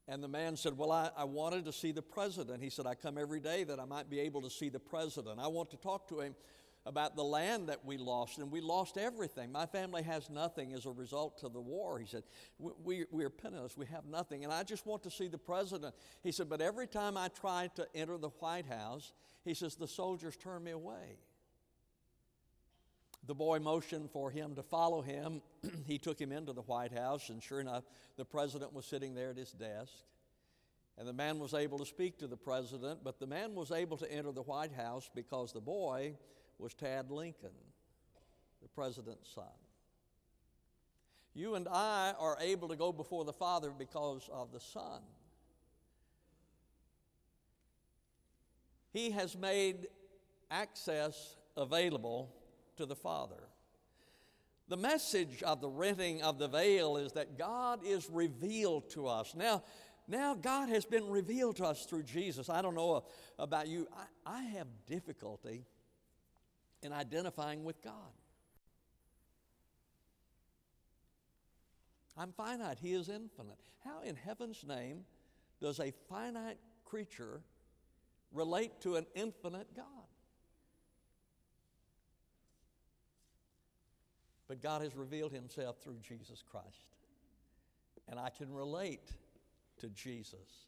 And 0.08 0.24
the 0.24 0.28
man 0.28 0.56
said, 0.56 0.78
Well, 0.78 0.90
I, 0.90 1.10
I 1.14 1.24
wanted 1.24 1.66
to 1.66 1.72
see 1.72 1.92
the 1.92 2.00
president. 2.00 2.62
He 2.62 2.70
said, 2.70 2.86
I 2.86 2.94
come 2.94 3.18
every 3.18 3.40
day 3.40 3.62
that 3.64 3.78
I 3.78 3.84
might 3.84 4.08
be 4.08 4.20
able 4.20 4.40
to 4.40 4.48
see 4.48 4.70
the 4.70 4.80
president. 4.80 5.38
I 5.38 5.48
want 5.48 5.68
to 5.72 5.76
talk 5.76 6.08
to 6.08 6.20
him 6.20 6.34
about 6.88 7.16
the 7.16 7.22
land 7.22 7.68
that 7.68 7.85
we 7.85 7.98
lost, 7.98 8.38
and 8.38 8.51
we 8.51 8.62
lost 8.62 8.96
everything. 8.96 9.53
My 9.53 9.66
family 9.66 10.03
has 10.05 10.31
nothing 10.31 10.72
as 10.72 10.87
a 10.87 10.90
result 10.90 11.42
of 11.44 11.53
the 11.53 11.61
war. 11.61 11.98
He 11.98 12.07
said, 12.07 12.22
we, 12.59 13.05
we, 13.11 13.24
are 13.24 13.31
penniless, 13.31 13.77
we 13.77 13.85
have 13.87 14.07
nothing, 14.07 14.42
and 14.42 14.51
I 14.51 14.62
just 14.62 14.87
want 14.87 15.03
to 15.03 15.11
see 15.11 15.29
the 15.29 15.37
president. 15.37 15.94
He 16.22 16.33
said, 16.33 16.48
But 16.48 16.62
every 16.62 16.87
time 16.87 17.18
I 17.18 17.29
try 17.29 17.68
to 17.74 17.87
enter 17.94 18.16
the 18.16 18.31
White 18.40 18.64
House, 18.64 19.12
he 19.44 19.53
says, 19.53 19.77
the 19.77 19.87
soldiers 19.87 20.35
turn 20.38 20.64
me 20.64 20.70
away. 20.70 21.18
The 23.27 23.35
boy 23.35 23.59
motioned 23.59 24.11
for 24.11 24.31
him 24.31 24.55
to 24.55 24.62
follow 24.62 25.03
him. 25.03 25.42
he 25.87 25.98
took 25.98 26.18
him 26.18 26.33
into 26.33 26.55
the 26.55 26.62
White 26.62 26.92
House, 26.92 27.29
and 27.29 27.42
sure 27.42 27.61
enough, 27.61 27.85
the 28.16 28.24
president 28.24 28.72
was 28.72 28.87
sitting 28.87 29.14
there 29.14 29.31
at 29.31 29.37
his 29.37 29.53
desk. 29.53 29.92
And 30.96 31.07
the 31.07 31.12
man 31.12 31.38
was 31.38 31.53
able 31.53 31.79
to 31.79 31.87
speak 31.87 32.18
to 32.20 32.27
the 32.27 32.37
president, 32.37 33.01
but 33.05 33.20
the 33.20 33.27
man 33.27 33.55
was 33.55 33.70
able 33.72 33.98
to 33.98 34.11
enter 34.11 34.33
the 34.33 34.42
White 34.42 34.72
House 34.72 35.11
because 35.14 35.53
the 35.53 35.61
boy 35.61 36.14
was 36.58 36.74
Tad 36.74 37.10
Lincoln, 37.10 37.50
the 38.62 38.68
president's 38.68 39.32
son. 39.34 39.44
You 41.34 41.54
and 41.54 41.68
I 41.68 42.14
are 42.18 42.36
able 42.40 42.68
to 42.68 42.76
go 42.76 42.92
before 42.92 43.24
the 43.24 43.32
Father 43.32 43.70
because 43.70 44.28
of 44.32 44.50
the 44.52 44.58
Son. 44.58 45.00
He 48.92 49.12
has 49.12 49.36
made 49.36 49.86
access 50.50 51.36
available 51.56 52.34
to 52.76 52.86
the 52.86 52.96
Father. 52.96 53.48
The 54.68 54.76
message 54.76 55.42
of 55.44 55.60
the 55.60 55.68
renting 55.68 56.22
of 56.22 56.38
the 56.38 56.48
veil 56.48 56.96
is 56.96 57.12
that 57.12 57.38
God 57.38 57.80
is 57.84 58.08
revealed 58.10 58.90
to 58.90 59.06
us. 59.06 59.34
Now, 59.36 59.62
now 60.08 60.34
God 60.34 60.68
has 60.70 60.84
been 60.84 61.08
revealed 61.08 61.56
to 61.56 61.64
us 61.64 61.86
through 61.86 62.02
Jesus. 62.02 62.50
I 62.50 62.62
don't 62.62 62.74
know 62.74 62.94
uh, 62.94 63.00
about 63.38 63.68
you, 63.68 63.86
I, 64.26 64.38
I 64.38 64.42
have 64.42 64.66
difficulty 64.86 65.64
in 66.82 66.92
identifying 66.92 67.64
with 67.64 67.82
God. 67.82 67.92
I'm 72.16 72.32
finite, 72.32 72.78
He 72.80 72.92
is 72.92 73.08
infinite. 73.08 73.58
How 73.84 74.02
in 74.02 74.16
heaven's 74.16 74.64
name 74.64 75.04
does 75.60 75.78
a 75.78 75.92
finite 76.08 76.58
creature 76.84 77.40
relate 78.32 78.80
to 78.80 78.96
an 78.96 79.06
infinite 79.14 79.68
God? 79.74 79.84
But 84.48 84.62
God 84.62 84.82
has 84.82 84.96
revealed 84.96 85.32
Himself 85.32 85.76
through 85.82 85.98
Jesus 86.06 86.42
Christ. 86.50 86.94
And 88.08 88.18
I 88.18 88.30
can 88.30 88.52
relate 88.52 89.12
to 89.80 89.88
Jesus. 89.90 90.66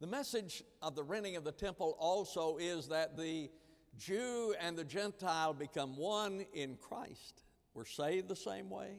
The 0.00 0.06
message 0.06 0.62
of 0.82 0.94
the 0.96 1.04
renting 1.04 1.36
of 1.36 1.44
the 1.44 1.52
temple 1.52 1.96
also 1.98 2.56
is 2.56 2.88
that 2.88 3.16
the 3.16 3.50
Jew 3.98 4.54
and 4.60 4.76
the 4.76 4.84
Gentile 4.84 5.52
become 5.52 5.96
one 5.96 6.44
in 6.52 6.76
Christ. 6.76 7.42
We're 7.74 7.84
saved 7.84 8.28
the 8.28 8.36
same 8.36 8.70
way, 8.70 8.98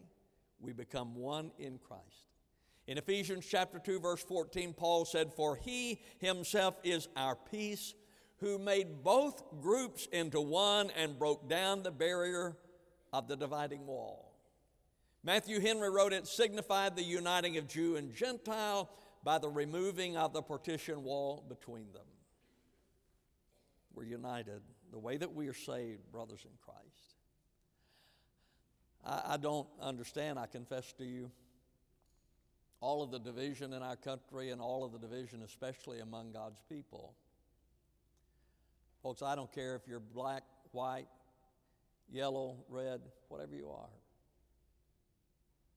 we 0.60 0.73
become 0.73 1.15
one 1.15 1.51
in 1.58 1.80
Christ. 1.80 2.32
In 2.88 2.97
Ephesians 2.97 3.45
chapter 3.49 3.80
2 3.80 3.99
verse 3.99 4.23
14 4.23 4.73
Paul 4.73 5.06
said 5.06 5.34
for 5.34 5.56
he 5.56 6.01
himself 6.19 6.75
is 6.84 7.08
our 7.15 7.36
peace 7.36 7.93
who 8.38 8.58
made 8.58 9.04
both 9.04 9.43
groups 9.62 10.08
into 10.12 10.41
one 10.41 10.89
and 10.97 11.17
broke 11.17 11.47
down 11.47 11.84
the 11.84 11.91
barrier 11.91 12.58
of 13.13 13.27
the 13.27 13.36
dividing 13.36 13.86
wall. 13.86 14.34
Matthew 15.23 15.60
Henry 15.60 15.89
wrote 15.89 16.13
it 16.13 16.27
signified 16.27 16.95
the 16.95 17.04
uniting 17.04 17.58
of 17.58 17.67
Jew 17.67 17.95
and 17.97 18.13
Gentile 18.13 18.89
by 19.23 19.38
the 19.38 19.49
removing 19.49 20.17
of 20.17 20.34
the 20.34 20.41
partition 20.41 21.04
wall 21.04 21.45
between 21.47 21.91
them. 21.93 22.01
We're 23.93 24.06
united 24.06 24.62
the 24.91 24.99
way 24.99 25.17
that 25.17 25.34
we 25.34 25.47
are 25.47 25.54
saved, 25.54 26.12
brothers 26.12 26.41
in 26.43 26.51
Christ. 26.63 27.15
I, 29.06 29.34
I 29.34 29.38
don't 29.38 29.67
understand, 29.82 30.38
I 30.38 30.47
confess 30.47 30.91
to 30.93 31.06
you, 31.06 31.32
all 32.82 33.04
of 33.04 33.12
the 33.12 33.19
division 33.19 33.73
in 33.73 33.84
our 33.84 33.95
country 33.95 34.49
and 34.49 34.60
all 34.60 34.84
of 34.84 34.91
the 34.91 34.99
division, 34.99 35.43
especially 35.43 35.99
among 35.99 36.32
God's 36.32 36.62
people. 36.67 37.13
Folks, 39.04 39.21
I 39.21 39.36
don't 39.36 39.51
care 39.51 39.75
if 39.75 39.88
you're 39.88 39.99
black, 39.99 40.43
white, 40.71 41.08
yellow, 42.12 42.58
red, 42.69 43.01
whatever 43.30 43.56
you 43.56 43.69
are. 43.69 43.89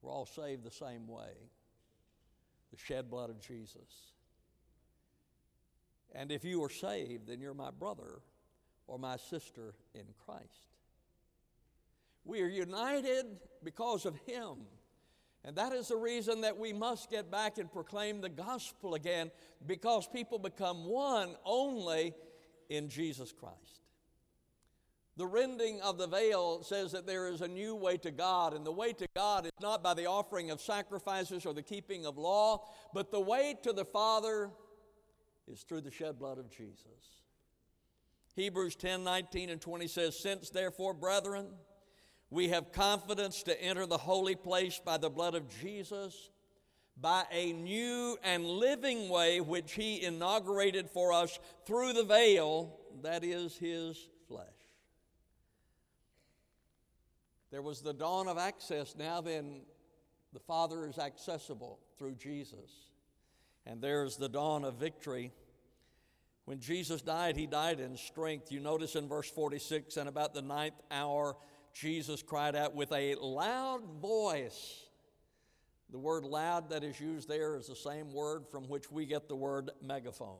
We're 0.01 0.11
all 0.11 0.25
saved 0.25 0.63
the 0.63 0.71
same 0.71 1.07
way 1.07 1.31
the 2.71 2.77
shed 2.77 3.09
blood 3.09 3.29
of 3.29 3.39
Jesus. 3.39 4.11
And 6.13 6.31
if 6.31 6.43
you 6.43 6.63
are 6.63 6.69
saved, 6.69 7.27
then 7.27 7.39
you're 7.39 7.53
my 7.53 7.71
brother 7.71 8.21
or 8.87 8.99
my 8.99 9.17
sister 9.17 9.73
in 9.93 10.05
Christ. 10.25 10.69
We 12.23 12.41
are 12.41 12.47
united 12.47 13.25
because 13.63 14.05
of 14.05 14.15
Him. 14.25 14.57
And 15.43 15.55
that 15.57 15.73
is 15.73 15.89
the 15.89 15.95
reason 15.95 16.41
that 16.41 16.57
we 16.57 16.73
must 16.73 17.11
get 17.11 17.29
back 17.29 17.59
and 17.59 17.71
proclaim 17.71 18.19
the 18.19 18.29
gospel 18.29 18.95
again 18.95 19.29
because 19.67 20.07
people 20.07 20.39
become 20.39 20.85
one 20.85 21.35
only 21.45 22.15
in 22.69 22.89
Jesus 22.89 23.31
Christ. 23.31 23.85
The 25.17 25.27
rending 25.27 25.79
of 25.81 25.97
the 25.97 26.07
veil 26.07 26.61
says 26.63 26.91
that 26.91 27.07
there 27.07 27.29
is 27.29 27.41
a 27.41 27.47
new 27.47 27.73
way 27.75 27.95
to 27.97 28.11
God, 28.11 28.53
and 28.53 28.65
the 28.65 28.71
way 28.71 28.91
to 28.93 29.07
God 29.15 29.45
is 29.45 29.51
not 29.61 29.81
by 29.81 29.93
the 29.93 30.07
offering 30.07 30.51
of 30.51 30.59
sacrifices 30.59 31.45
or 31.45 31.53
the 31.53 31.61
keeping 31.61 32.05
of 32.05 32.17
law, 32.17 32.65
but 32.93 33.11
the 33.11 33.21
way 33.21 33.55
to 33.63 33.71
the 33.71 33.85
Father 33.85 34.49
is 35.47 35.61
through 35.61 35.81
the 35.81 35.91
shed 35.91 36.19
blood 36.19 36.37
of 36.37 36.49
Jesus. 36.49 37.24
Hebrews 38.35 38.75
10 38.75 39.03
19 39.03 39.49
and 39.49 39.61
20 39.61 39.87
says, 39.87 40.19
Since 40.19 40.49
therefore, 40.49 40.93
brethren, 40.93 41.47
we 42.29 42.49
have 42.49 42.71
confidence 42.71 43.43
to 43.43 43.61
enter 43.61 43.85
the 43.85 43.97
holy 43.97 44.35
place 44.35 44.81
by 44.83 44.97
the 44.97 45.09
blood 45.09 45.35
of 45.35 45.43
Jesus, 45.61 46.29
by 46.99 47.23
a 47.31 47.53
new 47.53 48.17
and 48.23 48.45
living 48.45 49.09
way 49.09 49.39
which 49.39 49.73
he 49.73 50.03
inaugurated 50.03 50.89
for 50.89 51.13
us 51.13 51.39
through 51.65 51.93
the 51.93 52.03
veil, 52.03 52.77
that 53.03 53.23
is 53.23 53.55
his 53.57 54.09
flesh. 54.27 54.47
There 57.51 57.61
was 57.61 57.81
the 57.81 57.93
dawn 57.93 58.27
of 58.27 58.37
access. 58.37 58.95
Now, 58.97 59.21
then, 59.21 59.61
the 60.33 60.39
Father 60.41 60.85
is 60.85 60.99
accessible 60.99 61.79
through 61.97 62.15
Jesus. 62.15 62.89
And 63.65 63.81
there's 63.81 64.17
the 64.17 64.27
dawn 64.27 64.65
of 64.65 64.75
victory 64.75 65.31
when 66.45 66.59
Jesus 66.59 67.01
died, 67.01 67.35
he 67.35 67.47
died 67.47 67.79
in 67.79 67.97
strength. 67.97 68.51
You 68.51 68.59
notice 68.59 68.95
in 68.95 69.07
verse 69.07 69.29
46 69.29 69.97
and 69.97 70.07
about 70.07 70.33
the 70.33 70.43
ninth 70.43 70.79
hour, 70.91 71.35
Jesus 71.73 72.21
cried 72.21 72.55
out 72.55 72.75
with 72.75 72.91
a 72.91 73.15
loud 73.15 73.83
voice. 73.99 74.83
The 75.91 75.97
word 75.97 76.23
loud 76.23 76.69
that 76.69 76.83
is 76.83 76.99
used 76.99 77.27
there 77.27 77.55
is 77.55 77.67
the 77.67 77.75
same 77.75 78.13
word 78.13 78.47
from 78.49 78.69
which 78.69 78.91
we 78.91 79.05
get 79.05 79.27
the 79.27 79.35
word 79.35 79.71
megaphone. 79.81 80.37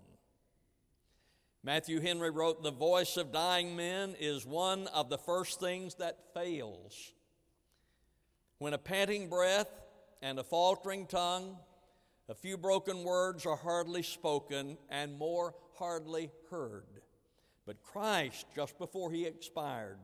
Matthew 1.63 1.99
Henry 1.99 2.29
wrote, 2.29 2.61
The 2.61 2.71
voice 2.71 3.17
of 3.17 3.31
dying 3.31 3.75
men 3.75 4.15
is 4.19 4.45
one 4.45 4.85
of 4.87 5.09
the 5.09 5.17
first 5.17 5.59
things 5.59 5.95
that 5.95 6.33
fails. 6.35 7.13
When 8.59 8.73
a 8.73 8.77
panting 8.77 9.27
breath 9.27 9.69
and 10.21 10.37
a 10.37 10.43
faltering 10.43 11.07
tongue, 11.07 11.57
a 12.29 12.35
few 12.35 12.57
broken 12.57 13.03
words 13.03 13.47
are 13.47 13.55
hardly 13.55 14.03
spoken, 14.03 14.77
and 14.89 15.17
more 15.17 15.55
hardly 15.77 16.31
heard. 16.49 17.01
But 17.65 17.81
Christ, 17.81 18.45
just 18.55 18.77
before 18.77 19.11
he 19.11 19.25
expired, 19.25 19.99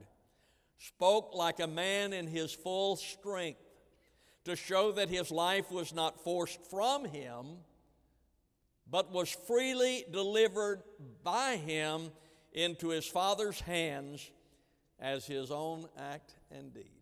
spoke 0.77 1.34
like 1.34 1.60
a 1.60 1.67
man 1.67 2.13
in 2.13 2.27
his 2.27 2.51
full 2.51 2.95
strength 2.95 3.62
to 4.45 4.55
show 4.55 4.91
that 4.93 5.10
his 5.10 5.29
life 5.31 5.71
was 5.71 5.93
not 5.93 6.23
forced 6.23 6.65
from 6.69 7.05
him, 7.05 7.45
but 8.89 9.12
was 9.12 9.29
freely 9.29 10.03
delivered 10.12 10.81
by 11.23 11.57
him 11.57 12.12
into 12.53 12.89
his 12.89 13.05
Father's 13.05 13.62
hands 13.62 14.31
as 14.99 15.25
his 15.25 15.51
own 15.51 15.88
act 15.97 16.34
and 16.49 16.73
deed. 16.73 17.01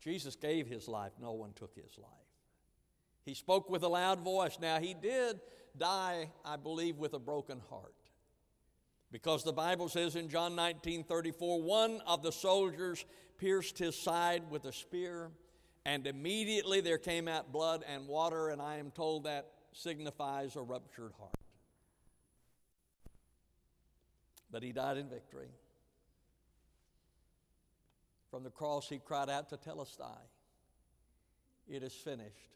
Jesus 0.00 0.34
gave 0.34 0.66
his 0.66 0.88
life, 0.88 1.12
no 1.20 1.32
one 1.32 1.52
took 1.52 1.74
his 1.76 1.96
life. 1.96 2.08
He 3.24 3.34
spoke 3.34 3.70
with 3.70 3.84
a 3.84 3.88
loud 3.88 4.20
voice. 4.20 4.58
Now, 4.60 4.80
he 4.80 4.94
did 4.94 5.40
die, 5.78 6.30
I 6.44 6.56
believe, 6.56 6.98
with 6.98 7.14
a 7.14 7.18
broken 7.18 7.60
heart. 7.70 7.94
Because 9.10 9.44
the 9.44 9.52
Bible 9.52 9.88
says 9.88 10.16
in 10.16 10.28
John 10.28 10.56
19 10.56 11.04
34, 11.04 11.62
one 11.62 12.00
of 12.06 12.22
the 12.22 12.32
soldiers 12.32 13.04
pierced 13.38 13.78
his 13.78 13.96
side 13.96 14.44
with 14.50 14.64
a 14.64 14.72
spear, 14.72 15.30
and 15.84 16.06
immediately 16.06 16.80
there 16.80 16.98
came 16.98 17.28
out 17.28 17.52
blood 17.52 17.84
and 17.86 18.06
water, 18.08 18.48
and 18.48 18.62
I 18.62 18.76
am 18.76 18.90
told 18.90 19.24
that 19.24 19.48
signifies 19.72 20.56
a 20.56 20.62
ruptured 20.62 21.12
heart. 21.18 21.34
but 24.52 24.62
he 24.62 24.70
died 24.70 24.98
in 24.98 25.08
victory. 25.08 25.48
From 28.30 28.44
the 28.44 28.50
cross, 28.50 28.88
he 28.88 28.98
cried 28.98 29.30
out 29.30 29.50
Tetelestai, 29.50 30.20
It 31.68 31.82
is 31.82 31.94
finished. 31.94 32.50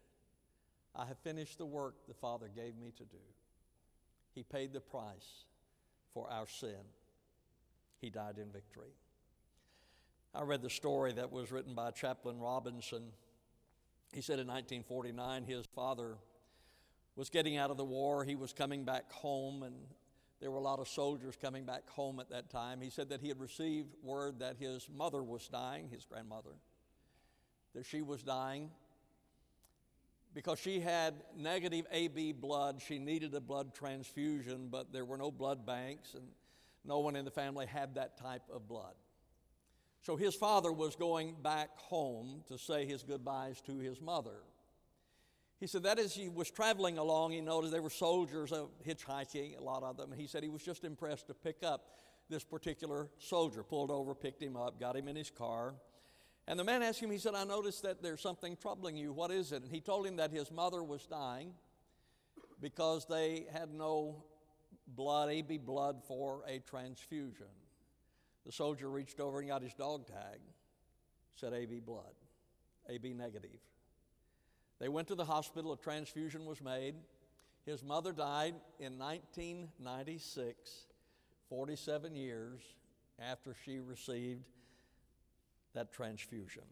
I 0.97 1.05
have 1.05 1.19
finished 1.19 1.59
the 1.59 1.67
work 1.67 1.95
the 2.09 2.15
Father 2.15 2.51
gave 2.55 2.77
me 2.77 2.93
to 2.97 3.05
do. 3.05 3.19
He 4.35 4.43
paid 4.43 4.73
the 4.73 4.81
price 4.81 5.45
for 6.15 6.31
our 6.31 6.47
sin. 6.47 6.81
He 8.01 8.09
died 8.09 8.39
in 8.39 8.51
victory. 8.51 8.95
I 10.35 10.43
read 10.43 10.63
the 10.63 10.71
story 10.71 11.13
that 11.13 11.31
was 11.31 11.53
written 11.53 11.75
by 11.75 11.91
Chaplain 11.91 12.39
Robinson. 12.39 13.05
He 14.13 14.21
said 14.21 14.39
in 14.39 14.47
1949 14.47 15.45
his 15.45 15.67
father 15.75 16.17
was 17.17 17.31
getting 17.31 17.57
out 17.57 17.71
of 17.71 17.77
the 17.77 17.85
war. 17.85 18.25
He 18.25 18.35
was 18.35 18.53
coming 18.53 18.85
back 18.85 19.11
home, 19.11 19.63
and 19.63 19.75
there 20.41 20.51
were 20.51 20.59
a 20.59 20.63
lot 20.63 20.79
of 20.79 20.89
soldiers 20.89 21.35
coming 21.41 21.65
back 21.65 21.89
home 21.89 22.21
at 22.21 22.31
that 22.31 22.51
time. 22.51 22.81
He 22.81 22.91
said 22.91 23.09
that 23.09 23.21
he 23.21 23.29
had 23.29 23.41
received 23.41 23.95
word 24.03 24.39
that 24.41 24.57
his 24.59 24.89
mother 24.95 25.23
was 25.23 25.49
dying, 25.49 25.89
his 25.91 26.05
grandmother, 26.05 26.57
that 27.75 27.87
she 27.87 28.03
was 28.03 28.23
dying. 28.23 28.71
Because 30.37 30.59
she 30.59 30.81
had 30.81 31.15
negative 31.35 31.87
AB 31.91 32.33
blood, 32.33 32.83
she 32.87 32.99
needed 32.99 33.35
a 33.35 33.41
blood 33.41 33.75
transfusion, 33.75 34.69
but 34.71 34.93
there 34.93 35.07
were 35.07 35.17
no 35.17 35.31
blood 35.31 35.65
banks, 35.65 36.13
and 36.13 36.25
no 36.85 36.99
one 36.99 37.17
in 37.17 37.25
the 37.25 37.31
family 37.31 37.65
had 37.65 37.95
that 37.95 38.19
type 38.19 38.43
of 38.53 38.69
blood. 38.69 38.93
So 40.03 40.15
his 40.15 40.35
father 40.35 40.71
was 40.71 40.95
going 40.95 41.37
back 41.43 41.71
home 41.79 42.43
to 42.49 42.59
say 42.59 42.85
his 42.85 43.03
goodbyes 43.03 43.63
to 43.63 43.79
his 43.79 43.99
mother. 44.03 44.43
He 45.59 45.67
said 45.67 45.85
that 45.85 45.99
as 45.99 46.15
he 46.15 46.29
was 46.29 46.51
traveling 46.51 46.99
along, 46.99 47.33
he 47.33 47.41
noticed 47.41 47.73
there 47.73 47.81
were 47.81 47.89
soldiers 47.89 48.53
uh, 48.53 48.67
hitchhiking, 48.87 49.59
a 49.59 49.63
lot 49.63 49.83
of 49.83 49.97
them. 49.97 50.13
He 50.15 50.27
said 50.27 50.43
he 50.43 50.51
was 50.51 50.63
just 50.63 50.85
impressed 50.85 51.29
to 51.29 51.35
pick 51.35 51.63
up 51.63 51.97
this 52.29 52.45
particular 52.45 53.09
soldier, 53.19 53.63
pulled 53.63 53.91
over, 53.91 54.15
picked 54.15 54.43
him 54.43 54.55
up, 54.55 54.79
got 54.79 54.97
him 54.97 55.09
in 55.09 55.17
his 55.17 55.31
car. 55.31 55.77
And 56.49 56.59
the 56.59 56.65
man 56.65 56.83
asked 56.83 57.01
him, 57.01 57.11
he 57.11 57.19
said, 57.19 57.35
I 57.35 57.45
noticed 57.45 57.83
that 57.83 58.03
there's 58.03 58.21
something 58.21 58.57
troubling 58.57 58.97
you. 58.97 59.13
What 59.13 59.31
is 59.31 59.51
it? 59.51 59.63
And 59.63 59.71
he 59.71 59.81
told 59.81 60.07
him 60.07 60.17
that 60.17 60.31
his 60.31 60.53
mother 60.53 60.83
was 60.83 61.05
dying 61.07 61.53
because 62.61 63.05
they 63.07 63.47
had 63.53 63.75
no 63.75 64.23
blood, 64.87 65.31
AB 65.31 65.59
blood, 65.59 66.03
for 66.07 66.43
a 66.47 66.61
transfusion. 66.61 67.47
The 68.45 68.53
soldier 68.53 68.89
reached 68.89 69.19
over 69.19 69.41
and 69.41 69.49
got 69.49 69.63
his 69.63 69.75
dog 69.75 70.07
tag, 70.07 70.39
said 71.35 71.53
AB 71.53 71.81
blood, 71.81 72.15
AB 72.89 73.13
negative. 73.15 73.59
They 74.79 74.89
went 74.89 75.09
to 75.09 75.17
the 75.17 75.25
hospital, 75.25 75.73
a 75.73 75.77
transfusion 75.77 76.47
was 76.47 76.63
made. 76.63 76.95
His 77.65 77.83
mother 77.83 78.13
died 78.13 78.55
in 78.79 78.99
1996, 78.99 80.71
47 81.49 82.15
years 82.15 82.61
after 83.19 83.57
she 83.65 83.81
received 83.81 84.45
that 85.77 85.93
transfusion. 85.93 86.63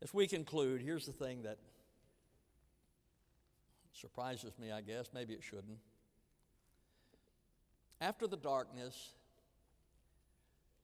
As 0.00 0.14
we 0.14 0.28
conclude, 0.28 0.80
here's 0.80 1.04
the 1.04 1.12
thing 1.12 1.42
that 1.42 1.58
surprises 3.92 4.52
me, 4.58 4.70
I 4.70 4.80
guess. 4.80 5.10
Maybe 5.12 5.34
it 5.34 5.42
shouldn't. 5.42 5.78
After 8.00 8.28
the 8.28 8.36
darkness, 8.36 9.10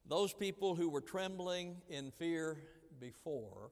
those 0.07 0.33
people 0.33 0.75
who 0.75 0.89
were 0.89 1.01
trembling 1.01 1.77
in 1.89 2.11
fear 2.11 2.59
before 3.01 3.71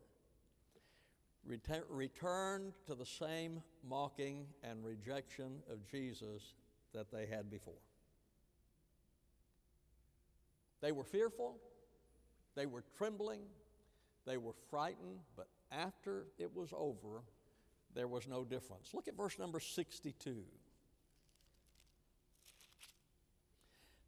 return, 1.44 1.82
returned 1.88 2.72
to 2.86 2.94
the 2.94 3.04
same 3.04 3.60
mocking 3.88 4.46
and 4.62 4.84
rejection 4.84 5.58
of 5.68 5.84
Jesus 5.90 6.54
that 6.94 7.10
they 7.10 7.26
had 7.26 7.50
before. 7.50 7.74
They 10.82 10.92
were 10.92 11.04
fearful, 11.04 11.56
they 12.54 12.66
were 12.66 12.84
trembling, 12.98 13.40
they 14.26 14.36
were 14.36 14.52
frightened, 14.68 15.20
but 15.36 15.46
after 15.70 16.26
it 16.38 16.54
was 16.54 16.70
over, 16.76 17.22
there 17.94 18.08
was 18.08 18.28
no 18.28 18.44
difference. 18.44 18.92
Look 18.92 19.08
at 19.08 19.16
verse 19.16 19.38
number 19.38 19.60
62. 19.60 20.44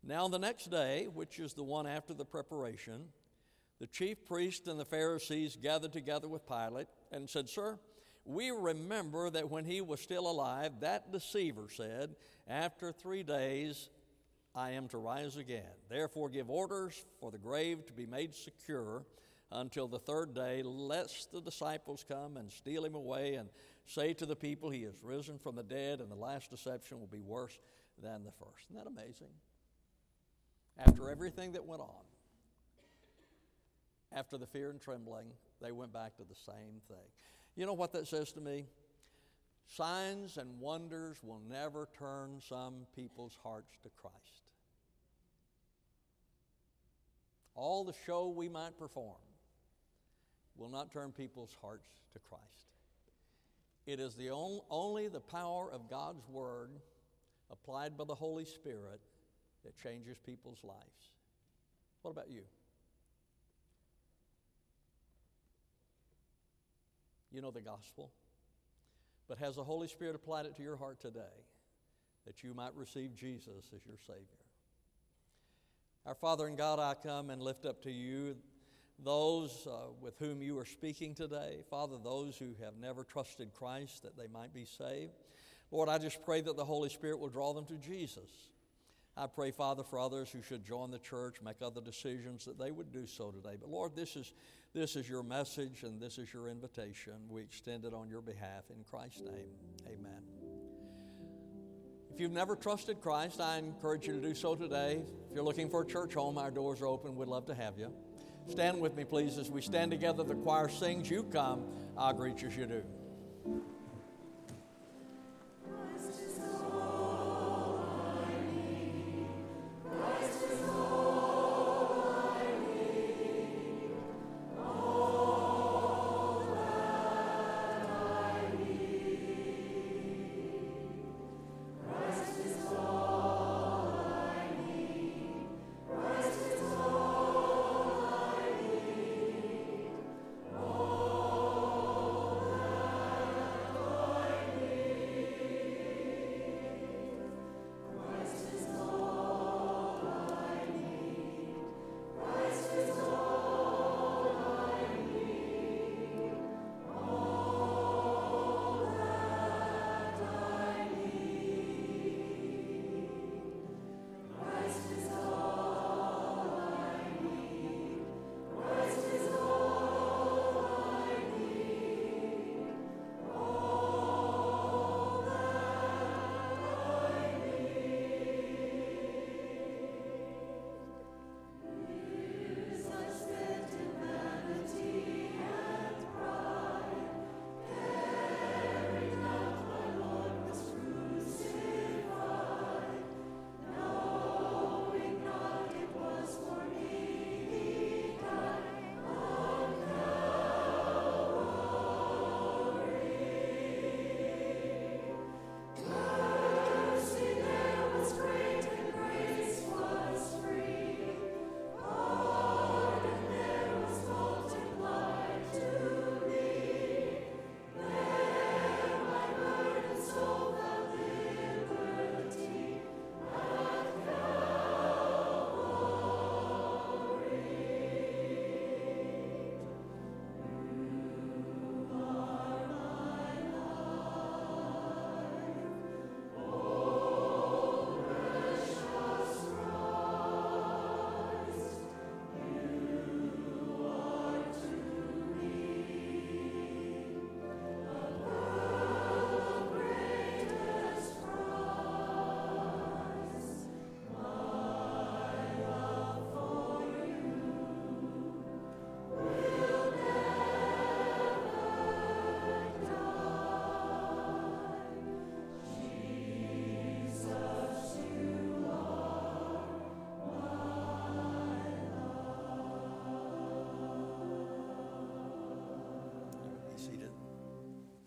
Now, 0.07 0.29
the 0.29 0.39
next 0.39 0.71
day, 0.71 1.09
which 1.13 1.39
is 1.39 1.55
the 1.55 1.63
one 1.63 1.87
after 1.87 2.13
the 2.13 2.27
preparation, 2.27 3.07
the 3.81 3.87
chief 3.87 4.27
priests 4.27 4.69
and 4.69 4.79
the 4.79 4.85
Pharisees 4.85 5.57
gathered 5.57 5.93
together 5.93 6.29
with 6.29 6.47
Pilate 6.47 6.89
and 7.11 7.31
said, 7.31 7.49
Sir, 7.49 7.79
we 8.25 8.51
remember 8.51 9.31
that 9.31 9.51
when 9.51 9.65
he 9.65 9.81
was 9.81 10.01
still 10.01 10.31
alive, 10.31 10.81
that 10.81 11.11
deceiver 11.13 11.69
said, 11.75 12.17
After 12.47 12.93
three 12.93 13.23
days 13.23 13.89
I 14.55 14.71
am 14.71 14.88
to 14.88 14.99
rise 14.99 15.37
again. 15.37 15.62
Therefore, 15.88 16.29
give 16.29 16.49
orders 16.49 17.05
for 17.21 17.31
the 17.31 17.38
grave 17.38 17.87
to 17.87 17.93
be 17.93 18.07
made 18.07 18.35
secure 18.35 19.05
until 19.51 19.88
the 19.88 19.99
third 19.99 20.35
day, 20.35 20.62
lest 20.62 21.33
the 21.33 21.40
disciples 21.40 22.05
come 22.09 22.37
and 22.37 22.51
steal 22.51 22.85
him 22.85 22.95
away 22.95 23.35
and 23.35 23.49
say 23.87 24.12
to 24.14 24.27
the 24.27 24.37
people, 24.37 24.71
He 24.71 24.85
is 24.85 25.03
risen 25.03 25.38
from 25.38 25.57
the 25.57 25.62
dead, 25.62 26.01
and 26.01 26.11
the 26.11 26.17
last 26.17 26.51
deception 26.51 27.01
will 27.01 27.09
be 27.09 27.21
worse 27.21 27.59
than 28.03 28.25
the 28.25 28.33
first. 28.33 28.67
Isn't 28.71 28.77
that 28.77 28.87
amazing? 28.87 29.33
After 30.79 31.11
everything 31.11 31.53
that 31.53 31.64
went 31.64 31.83
on, 31.83 32.05
after 34.12 34.38
the 34.38 34.47
fear 34.47 34.71
and 34.71 34.81
trembling, 34.81 35.27
they 35.61 35.73
went 35.73 35.93
back 35.93 36.17
to 36.17 36.23
the 36.23 36.35
same 36.35 36.81
thing. 36.88 37.07
You 37.57 37.67
know 37.67 37.73
what 37.73 37.93
that 37.93 38.07
says 38.07 38.33
to 38.33 38.40
me? 38.40 38.67
Signs 39.66 40.37
and 40.37 40.61
wonders 40.61 41.16
will 41.22 41.40
never 41.50 41.88
turn 41.98 42.40
some 42.40 42.87
people's 42.94 43.37
hearts 43.42 43.77
to 43.83 43.90
Christ. 44.00 44.50
All 47.55 47.85
the 47.85 47.94
show 48.07 48.29
we 48.29 48.48
might 48.48 48.79
perform 48.79 49.16
will 50.57 50.68
not 50.68 50.92
turn 50.92 51.12
people's 51.12 51.57
hearts 51.61 51.88
to 52.12 52.18
Christ. 52.20 52.42
It 53.87 54.00
is 54.00 54.14
the 54.14 54.31
only, 54.31 54.61
only 54.70 55.09
the 55.09 55.20
power 55.20 55.70
of 55.70 55.90
God's 55.90 56.27
Word 56.29 56.70
applied 57.50 57.96
by 57.96 58.05
the 58.05 58.14
Holy 58.14 58.44
Spirit 58.44 59.00
that 59.64 59.77
changes 59.83 60.16
people's 60.18 60.62
lives. 60.62 61.11
What 62.03 62.12
about 62.12 62.31
you? 62.31 62.42
You 67.33 67.40
know 67.40 67.50
the 67.50 67.61
gospel. 67.61 68.11
But 69.29 69.39
has 69.39 69.57
the 69.57 69.65
Holy 69.65 69.89
Spirit 69.89 70.15
applied 70.15 70.47
it 70.47 70.57
to 70.57 70.63
your 70.63 70.77
heart 70.77 71.01
today 71.01 71.21
that 72.27 72.43
you 72.43 72.55
might 72.55 72.75
receive 72.75 73.15
Jesus 73.15 73.71
as 73.75 73.87
your 73.87 73.99
Savior? 74.07 74.25
Our 76.07 76.15
Father 76.15 76.47
and 76.47 76.59
God, 76.59 76.79
I 76.79 76.95
come 76.95 77.31
and 77.31 77.41
lift 77.41 77.65
up 77.65 77.83
to 77.85 77.91
you 77.91 78.37
those 79.03 79.67
uh, 79.67 79.91
with 80.01 80.19
whom 80.19 80.43
you 80.43 80.59
are 80.59 80.65
speaking 80.65 81.15
today. 81.15 81.63
Father, 81.69 81.97
those 82.03 82.37
who 82.37 82.55
have 82.63 82.77
never 82.81 83.05
trusted 83.05 83.53
Christ 83.55 84.03
that 84.03 84.17
they 84.17 84.27
might 84.27 84.53
be 84.53 84.65
saved. 84.65 85.13
Lord, 85.71 85.89
I 85.89 85.99
just 85.99 86.23
pray 86.25 86.41
that 86.43 86.57
the 86.57 86.65
Holy 86.65 86.89
Spirit 86.89 87.19
will 87.19 87.29
draw 87.29 87.53
them 87.53 87.65
to 87.67 87.75
Jesus. 87.79 88.31
I 89.17 89.27
pray, 89.27 89.51
Father, 89.51 89.83
for 89.83 89.99
others 89.99 90.31
who 90.31 90.43
should 90.43 90.65
join 90.65 90.91
the 90.91 90.99
church, 90.99 91.37
make 91.43 91.63
other 91.63 91.81
decisions, 91.81 92.45
that 92.45 92.59
they 92.59 92.71
would 92.71 92.93
do 92.93 93.07
so 93.07 93.31
today. 93.31 93.57
But 93.61 93.71
Lord, 93.71 93.95
this 93.95 94.17
is 94.17 94.33
this 94.75 94.97
is 94.97 95.09
your 95.09 95.23
message 95.23 95.85
and 95.85 96.01
this 96.01 96.19
is 96.19 96.33
your 96.33 96.49
invitation. 96.49 97.15
We 97.29 97.43
extend 97.43 97.85
it 97.85 97.95
on 97.95 98.09
your 98.09 98.21
behalf 98.21 98.65
in 98.71 98.85
Christ's 98.91 99.21
name. 99.21 99.55
Amen. 99.87 100.21
If 102.13 102.21
you've 102.21 102.33
never 102.33 102.57
trusted 102.57 103.01
Christ, 103.01 103.41
I 103.41 103.59
encourage 103.59 104.07
you 104.07 104.15
to 104.15 104.21
do 104.21 104.35
so 104.35 104.55
today. 104.55 105.03
If 105.31 105.35
you're 105.35 105.45
looking 105.45 105.69
for 105.69 105.83
a 105.83 105.87
church 105.87 106.15
home, 106.15 106.39
our 106.39 106.51
doors 106.51 106.81
are 106.83 106.87
open. 106.87 107.17
We'd 107.17 107.29
love 107.29 107.47
to 107.47 107.55
have 107.55 107.79
you. 107.79 107.93
Stand 108.49 108.81
with 108.81 108.95
me, 108.95 109.05
please, 109.05 109.39
as 109.39 109.51
we 109.51 109.63
stand 109.63 109.91
together. 109.91 110.23
The 110.23 110.35
choir 110.35 110.69
sings, 110.69 111.09
You 111.09 111.25
come, 111.25 111.65
I'll 111.97 112.13
greet 112.13 112.43
you 112.43 112.49
as 112.49 112.57
you 112.57 112.67
do. 112.67 113.65